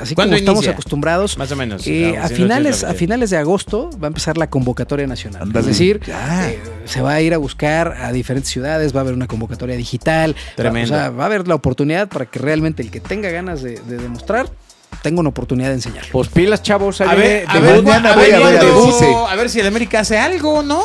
así 0.00 0.14
como 0.14 0.22
¿Cuándo 0.24 0.36
estamos 0.36 0.66
acostumbrados. 0.68 1.38
Más 1.38 1.50
o 1.52 1.56
menos. 1.56 1.86
eh, 1.86 2.16
a, 2.16 2.28
finales, 2.28 2.82
no, 2.82 2.88
a 2.90 2.94
finales 2.94 3.30
de 3.30 3.36
agosto 3.36 3.90
va 4.02 4.06
a 4.06 4.08
empezar 4.08 4.38
la 4.38 4.48
convocatoria 4.48 5.06
nacional. 5.06 5.50
Es 5.54 5.66
decir, 5.66 6.00
eh, 6.06 6.58
se 6.84 7.00
va 7.02 7.14
a 7.14 7.20
ir 7.20 7.34
a 7.34 7.38
buscar 7.38 7.96
a 8.00 8.12
diferentes 8.12 8.50
ciudades, 8.50 8.94
va 8.94 9.00
a 9.00 9.02
haber 9.02 9.14
una 9.14 9.26
convocatoria 9.26 9.76
digital. 9.76 10.34
va- 10.34 10.54
Tremendo. 10.56 10.94
o 10.94 10.98
sea, 10.98 11.10
va 11.10 11.24
a 11.24 11.26
haber 11.26 11.46
la 11.48 11.54
oportunidad 11.54 12.08
para 12.08 12.26
que 12.26 12.38
realmente 12.38 12.82
el 12.82 12.90
que 12.90 13.00
tenga 13.00 13.30
ganas 13.30 13.62
de, 13.62 13.80
de 13.80 13.96
demostrar, 13.98 14.48
tenga 15.02 15.20
una 15.20 15.28
oportunidad 15.28 15.68
de 15.68 15.74
enseñarlo. 15.74 16.10
Pues 16.12 16.28
pilas, 16.28 16.62
chavos. 16.62 17.00
A 17.00 17.10
a 17.10 17.14
ver, 17.14 17.44
a 17.48 19.34
ver 19.36 19.50
si 19.50 19.60
el 19.60 19.66
América 19.66 20.00
hace 20.00 20.18
algo, 20.18 20.62
¿no? 20.62 20.82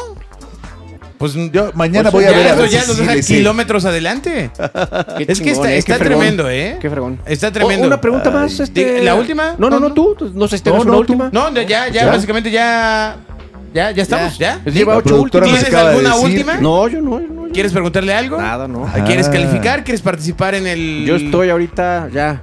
Pues 1.22 1.34
yo 1.54 1.72
mañana 1.76 2.12
Pues 2.12 2.26
voy 2.26 2.26
a 2.26 2.32
ya, 2.32 2.38
ver 2.38 2.48
a 2.50 2.56
ver 2.56 2.70
ya 2.70 2.82
si 2.82 2.88
nos 2.88 2.96
sí 2.98 3.02
deja 3.04 3.16
le 3.16 3.24
sé. 3.24 3.34
kilómetros 3.36 3.86
adelante. 3.86 4.52
Qué 5.18 5.24
Es 5.30 5.40
que 5.40 5.46
chingón, 5.46 5.48
está, 5.54 5.72
eh, 5.74 5.78
está 5.78 5.94
qué 5.94 6.04
fregón. 6.04 6.20
tremendo, 6.20 6.50
¿eh? 6.50 6.78
Qué 6.82 6.90
fregón. 6.90 7.20
Está 7.26 7.52
tremendo. 7.52 7.84
O- 7.86 7.88
Una 7.88 8.02
pregunta 8.02 8.30
más. 8.30 8.60
Ay. 8.60 8.64
Este... 8.66 9.04
¿la 9.04 9.16
última? 9.16 9.56
No, 9.58 9.70
no, 9.70 9.80
No, 9.80 9.88
no, 9.90 9.94
tú. 9.94 10.18
No 10.34 10.48
sé 10.50 10.58
si 10.58 10.62
No, 10.62 10.64
tenemos 10.66 10.86
no, 10.86 10.92
una 10.92 11.06
tú. 11.06 11.14
última. 11.14 11.30
No, 11.32 11.54
ya, 11.54 11.64
ya, 11.64 11.88
¿Ya? 11.90 12.06
básicamente 12.08 12.52
ya. 12.52 13.16
Ya, 13.74 13.92
ya 13.92 14.04
estamos, 14.04 14.38
ya. 14.38 14.60
Lleva 14.66 14.92
La 14.94 14.98
ocho 15.00 15.10
productora 15.10 15.46
últimas. 15.46 15.50
nos 15.52 15.60
¿Tienes 15.62 15.68
acaba 15.70 15.84
de 15.92 15.96
alguna 15.96 16.16
decir 16.16 16.30
última? 16.40 16.54
No, 16.60 16.88
yo 16.90 17.02
no, 17.02 17.22
yo 17.22 17.28
no. 17.28 17.48
yo 17.48 17.54
¿Quieres 17.54 17.72
preguntarle 17.72 18.14
algo? 18.14 18.38
Nada, 18.38 18.68
no. 18.68 18.86
¿Quieres 19.06 19.28
Ah. 19.30 19.32
calificar? 19.32 19.84
¿Quieres 19.86 20.02
participar 20.02 20.56
en 20.56 20.68
el.? 20.68 21.06
Yo 21.06 21.16
estoy 21.16 21.50
ahorita 21.50 22.10
ya. 22.14 22.42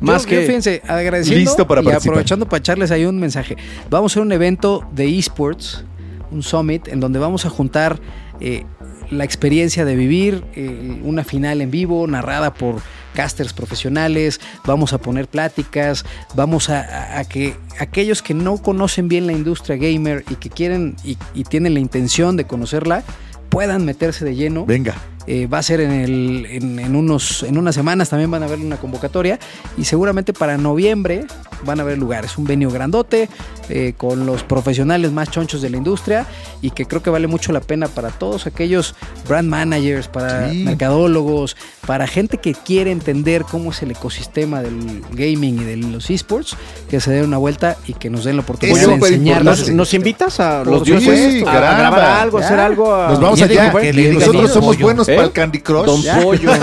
Más 0.00 0.22
Yo- 0.22 0.28
que. 0.28 0.34
yo, 0.36 0.42
fíjense, 0.42 0.82
agradeciendo 0.86 1.40
Listo 1.40 1.66
para 1.66 1.80
y 1.80 1.84
participar. 1.84 2.12
aprovechando 2.14 2.46
para 2.46 2.58
echarles 2.58 2.90
ahí 2.90 3.04
un 3.04 3.18
mensaje. 3.18 3.56
Vamos 3.90 4.10
a 4.10 4.14
hacer 4.14 4.22
un 4.22 4.32
evento 4.32 4.84
de 4.92 5.18
esports, 5.18 5.84
un 6.32 6.42
summit, 6.42 6.88
en 6.88 7.00
donde 7.00 7.18
vamos 7.18 7.44
a 7.46 7.50
juntar 7.50 8.00
eh, 8.40 8.64
la 9.10 9.24
experiencia 9.24 9.84
de 9.84 9.94
vivir 9.94 10.44
eh, 10.54 11.00
una 11.04 11.22
final 11.24 11.60
en 11.60 11.70
vivo, 11.70 12.06
narrada 12.06 12.54
por 12.54 12.76
casters 13.14 13.52
profesionales, 13.52 14.40
vamos 14.64 14.92
a 14.94 14.98
poner 14.98 15.28
pláticas, 15.28 16.04
vamos 16.34 16.70
a, 16.70 17.18
a- 17.18 17.24
que 17.24 17.54
aquellos 17.78 18.22
que 18.22 18.32
no 18.32 18.56
conocen 18.56 19.08
bien 19.08 19.26
la 19.26 19.32
industria 19.34 19.76
gamer 19.76 20.24
y 20.30 20.36
que 20.36 20.48
quieren 20.48 20.96
y, 21.04 21.18
y 21.34 21.44
tienen 21.44 21.74
la 21.74 21.80
intención 21.80 22.36
de 22.38 22.44
conocerla, 22.46 23.02
puedan 23.50 23.84
meterse 23.84 24.24
de 24.24 24.34
lleno. 24.34 24.64
Venga. 24.64 24.94
Eh, 25.26 25.46
va 25.46 25.58
a 25.58 25.62
ser 25.62 25.80
en, 25.80 25.92
el, 25.92 26.46
en, 26.50 26.78
en 26.80 26.96
unos, 26.96 27.44
en 27.44 27.56
unas 27.56 27.74
semanas 27.76 28.08
también 28.08 28.30
van 28.30 28.42
a 28.42 28.46
haber 28.46 28.58
una 28.58 28.76
convocatoria 28.76 29.38
y 29.78 29.84
seguramente 29.84 30.32
para 30.32 30.58
noviembre 30.58 31.26
van 31.64 31.78
a 31.78 31.84
haber 31.84 31.96
lugares. 31.98 32.36
Un 32.38 32.44
venio 32.44 32.70
grandote 32.70 33.28
eh, 33.68 33.94
con 33.96 34.26
los 34.26 34.42
profesionales 34.42 35.12
más 35.12 35.30
chonchos 35.30 35.62
de 35.62 35.70
la 35.70 35.76
industria 35.76 36.26
y 36.60 36.70
que 36.70 36.86
creo 36.86 37.02
que 37.04 37.10
vale 37.10 37.28
mucho 37.28 37.52
la 37.52 37.60
pena 37.60 37.86
para 37.86 38.10
todos 38.10 38.46
aquellos 38.48 38.96
brand 39.28 39.48
managers, 39.48 40.08
para 40.08 40.50
Sí. 40.50 40.64
mercadólogos, 40.64 41.56
para 41.86 42.06
gente 42.08 42.38
que 42.38 42.52
quiere 42.54 42.90
entender 42.90 43.44
cómo 43.48 43.70
es 43.70 43.80
el 43.82 43.92
ecosistema 43.92 44.60
del 44.60 45.02
gaming 45.12 45.60
y 45.60 45.64
de 45.64 45.76
los 45.76 46.10
esports, 46.10 46.56
que 46.90 47.00
se 47.00 47.12
den 47.12 47.26
una 47.26 47.38
vuelta 47.38 47.76
y 47.86 47.94
que 47.94 48.10
nos 48.10 48.24
den 48.24 48.36
la 48.36 48.42
oportunidad 48.42 48.86
de 48.88 48.94
enseñarnos. 48.94 49.68
¿Nos, 49.70 49.94
invitas 49.94 50.40
a 50.40 50.64
los 50.64 50.84
dioses 50.84 51.46
a, 51.46 51.50
a 51.52 51.78
grabar 51.78 52.00
algo, 52.22 52.40
Ya. 52.40 52.46
hacer 52.46 52.58
algo? 52.60 52.92
a- 52.94 53.08
Nos 53.10 53.20
vamos 53.20 53.40
allá. 53.40 53.72
que 53.72 53.92
Nosotros 54.14 54.50
somos 54.52 54.74
Pollo. 54.76 54.86
buenos 54.86 55.06
¿Eh? 55.12 55.16
para 55.16 55.26
el 55.28 55.32
Candy 55.32 55.60
Crush. 55.60 55.86
Don 55.86 56.02
Pollo. 56.22 56.50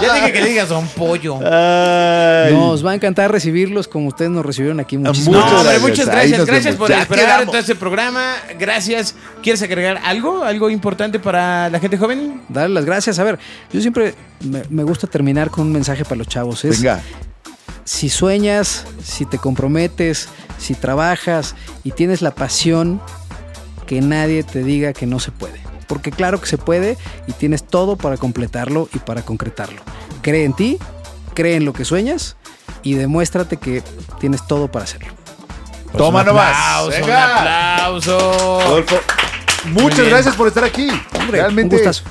Ya 0.00 0.14
dije 0.14 0.32
que 0.32 0.40
le 0.42 0.48
digas 0.48 0.68
Don 0.68 0.86
Pollo. 0.88 1.36
Ay. 1.44 2.52
Nos 2.54 2.84
va 2.84 2.90
a 2.92 2.94
encantar 2.94 3.30
recibirlos 3.30 3.86
como 3.86 4.08
ustedes 4.08 4.30
nos 4.32 4.44
recibieron 4.44 4.80
aquí. 4.80 4.98
Muchísimas 4.98 5.38
No, 5.40 5.44
hombre, 5.46 5.62
gracias. 5.62 5.82
muchas 5.82 6.06
gracias. 6.06 6.46
Gracias 6.46 6.76
por 6.76 6.88
Ya 6.90 7.02
esperar 7.02 7.24
quedamos. 7.26 7.46
todo 7.46 7.58
este 7.58 7.74
programa. 7.76 8.34
Gracias. 8.58 9.14
¿Quieres 9.42 9.62
agregar 9.62 10.00
algo? 10.04 10.42
¿Algo 10.44 10.70
importante 10.70 11.18
para 11.20 11.68
la 11.70 11.78
gente 11.78 11.98
joven? 11.98 12.40
darle 12.48 12.74
las 12.74 12.84
gracias. 12.84 13.18
A 13.18 13.24
ver, 13.24 13.38
yo 13.72 13.80
siempre 13.80 14.14
me, 14.40 14.62
me 14.70 14.82
gusta 14.82 15.06
terminar 15.06 15.50
con 15.50 15.66
un 15.66 15.72
mensaje 15.72 16.04
para 16.04 16.16
los 16.16 16.26
chavos. 16.26 16.64
Es, 16.64 16.80
Venga. 16.80 17.00
si 17.84 18.08
sueñas, 18.08 18.84
si 19.04 19.24
te 19.24 19.38
comprometes, 19.38 20.28
si 20.58 20.74
trabajas 20.74 21.54
y 21.84 21.92
tienes 21.92 22.22
la 22.22 22.34
pasión, 22.34 23.00
que 23.86 24.00
nadie 24.00 24.42
te 24.42 24.64
diga 24.64 24.92
que 24.92 25.06
no 25.06 25.20
se 25.20 25.30
puede. 25.30 25.60
Porque 25.92 26.10
claro 26.10 26.40
que 26.40 26.46
se 26.46 26.56
puede 26.56 26.96
y 27.26 27.32
tienes 27.32 27.64
todo 27.64 27.96
para 27.96 28.16
completarlo 28.16 28.88
y 28.94 28.98
para 28.98 29.20
concretarlo. 29.20 29.82
Cree 30.22 30.44
en 30.46 30.54
ti, 30.54 30.78
cree 31.34 31.56
en 31.56 31.66
lo 31.66 31.74
que 31.74 31.84
sueñas 31.84 32.36
y 32.82 32.94
demuéstrate 32.94 33.58
que 33.58 33.82
tienes 34.18 34.46
todo 34.46 34.68
para 34.72 34.86
hacerlo. 34.86 35.12
Toma 35.94 36.20
un 36.20 36.26
nomás. 36.28 36.56
aplauso, 36.56 36.86
un 36.96 37.02
Venga. 37.02 37.36
aplauso. 37.76 38.18
Rodolfo, 38.64 38.96
Muy 39.66 39.82
muchas 39.82 40.08
gracias 40.08 40.34
por 40.34 40.48
estar 40.48 40.64
aquí. 40.64 40.88
Hombre, 41.20 41.40
Realmente, 41.42 41.76
un 41.76 41.82
gustazo. 41.82 42.04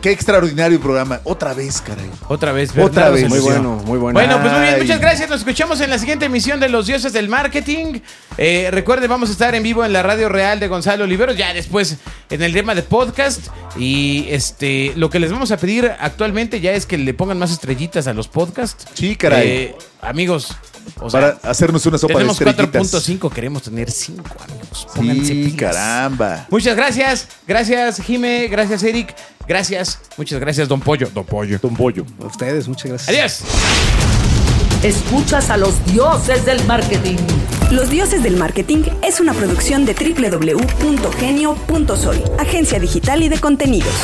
Qué 0.00 0.10
extraordinario 0.10 0.80
programa. 0.80 1.20
Otra 1.24 1.54
vez, 1.54 1.80
caray. 1.80 2.10
Otra 2.28 2.52
vez, 2.52 2.70
Otra 2.70 3.10
Bernardo 3.10 3.12
vez. 3.14 3.28
Muy 3.28 3.38
bueno, 3.40 3.82
muy 3.84 3.98
bueno. 3.98 4.18
Bueno, 4.18 4.40
pues 4.40 4.52
muy 4.52 4.62
bien, 4.62 4.78
muchas 4.80 5.00
gracias. 5.00 5.28
Nos 5.30 5.40
escuchamos 5.40 5.80
en 5.80 5.90
la 5.90 5.98
siguiente 5.98 6.26
emisión 6.26 6.60
de 6.60 6.68
Los 6.68 6.86
Dioses 6.86 7.12
del 7.12 7.28
Marketing. 7.28 8.00
Eh, 8.38 8.68
recuerden, 8.70 9.08
vamos 9.10 9.28
a 9.28 9.32
estar 9.32 9.54
en 9.54 9.62
vivo 9.62 9.84
en 9.84 9.92
la 9.92 10.02
Radio 10.02 10.28
Real 10.28 10.58
de 10.60 10.68
Gonzalo 10.68 11.04
Oliveros, 11.04 11.36
ya 11.36 11.52
después 11.52 11.96
en 12.30 12.42
el 12.42 12.52
tema 12.52 12.74
de 12.74 12.82
podcast. 12.82 13.48
Y 13.76 14.26
este 14.30 14.92
lo 14.96 15.10
que 15.10 15.20
les 15.20 15.30
vamos 15.32 15.50
a 15.52 15.56
pedir 15.56 15.90
actualmente 16.00 16.60
ya 16.60 16.72
es 16.72 16.86
que 16.86 16.98
le 16.98 17.14
pongan 17.14 17.38
más 17.38 17.50
estrellitas 17.50 18.06
a 18.06 18.12
los 18.14 18.28
podcasts. 18.28 18.86
Sí, 18.94 19.16
caray. 19.16 19.48
Eh, 19.48 19.76
amigos, 20.02 20.56
o 20.98 21.10
sea, 21.10 21.20
Para 21.38 21.50
hacernos 21.50 21.84
una 21.86 21.98
sopa 21.98 22.14
de 22.14 22.18
tenemos 22.20 22.40
estrellitas. 22.40 22.92
4.5, 23.06 23.30
queremos 23.32 23.62
tener 23.62 23.90
5, 23.90 24.22
amigos. 24.48 24.86
Pónganse 24.94 25.24
Sí, 25.26 25.44
pilas. 25.44 25.56
caramba. 25.76 26.46
Muchas 26.50 26.74
gracias, 26.76 27.28
gracias 27.46 28.00
Jime, 28.00 28.48
gracias 28.48 28.82
Eric, 28.82 29.14
gracias, 29.46 29.98
muchas 30.16 30.40
gracias 30.40 30.68
Don 30.68 30.80
Pollo, 30.80 31.08
Don 31.12 31.24
Pollo. 31.24 31.58
Don 31.60 31.76
Pollo. 31.76 32.04
A 32.22 32.26
ustedes, 32.26 32.68
muchas 32.68 32.86
gracias. 32.86 33.08
Adiós. 33.08 33.42
Escuchas 34.82 35.50
a 35.50 35.56
los 35.56 35.84
dioses 35.86 36.44
del 36.46 36.64
marketing. 36.64 37.16
Los 37.70 37.88
Dioses 37.88 38.22
del 38.24 38.36
Marketing 38.36 38.82
es 39.00 39.20
una 39.20 39.32
producción 39.32 39.86
de 39.86 39.94
www.genio.sol, 39.94 42.24
agencia 42.36 42.80
digital 42.80 43.22
y 43.22 43.28
de 43.28 43.38
contenidos. 43.38 43.94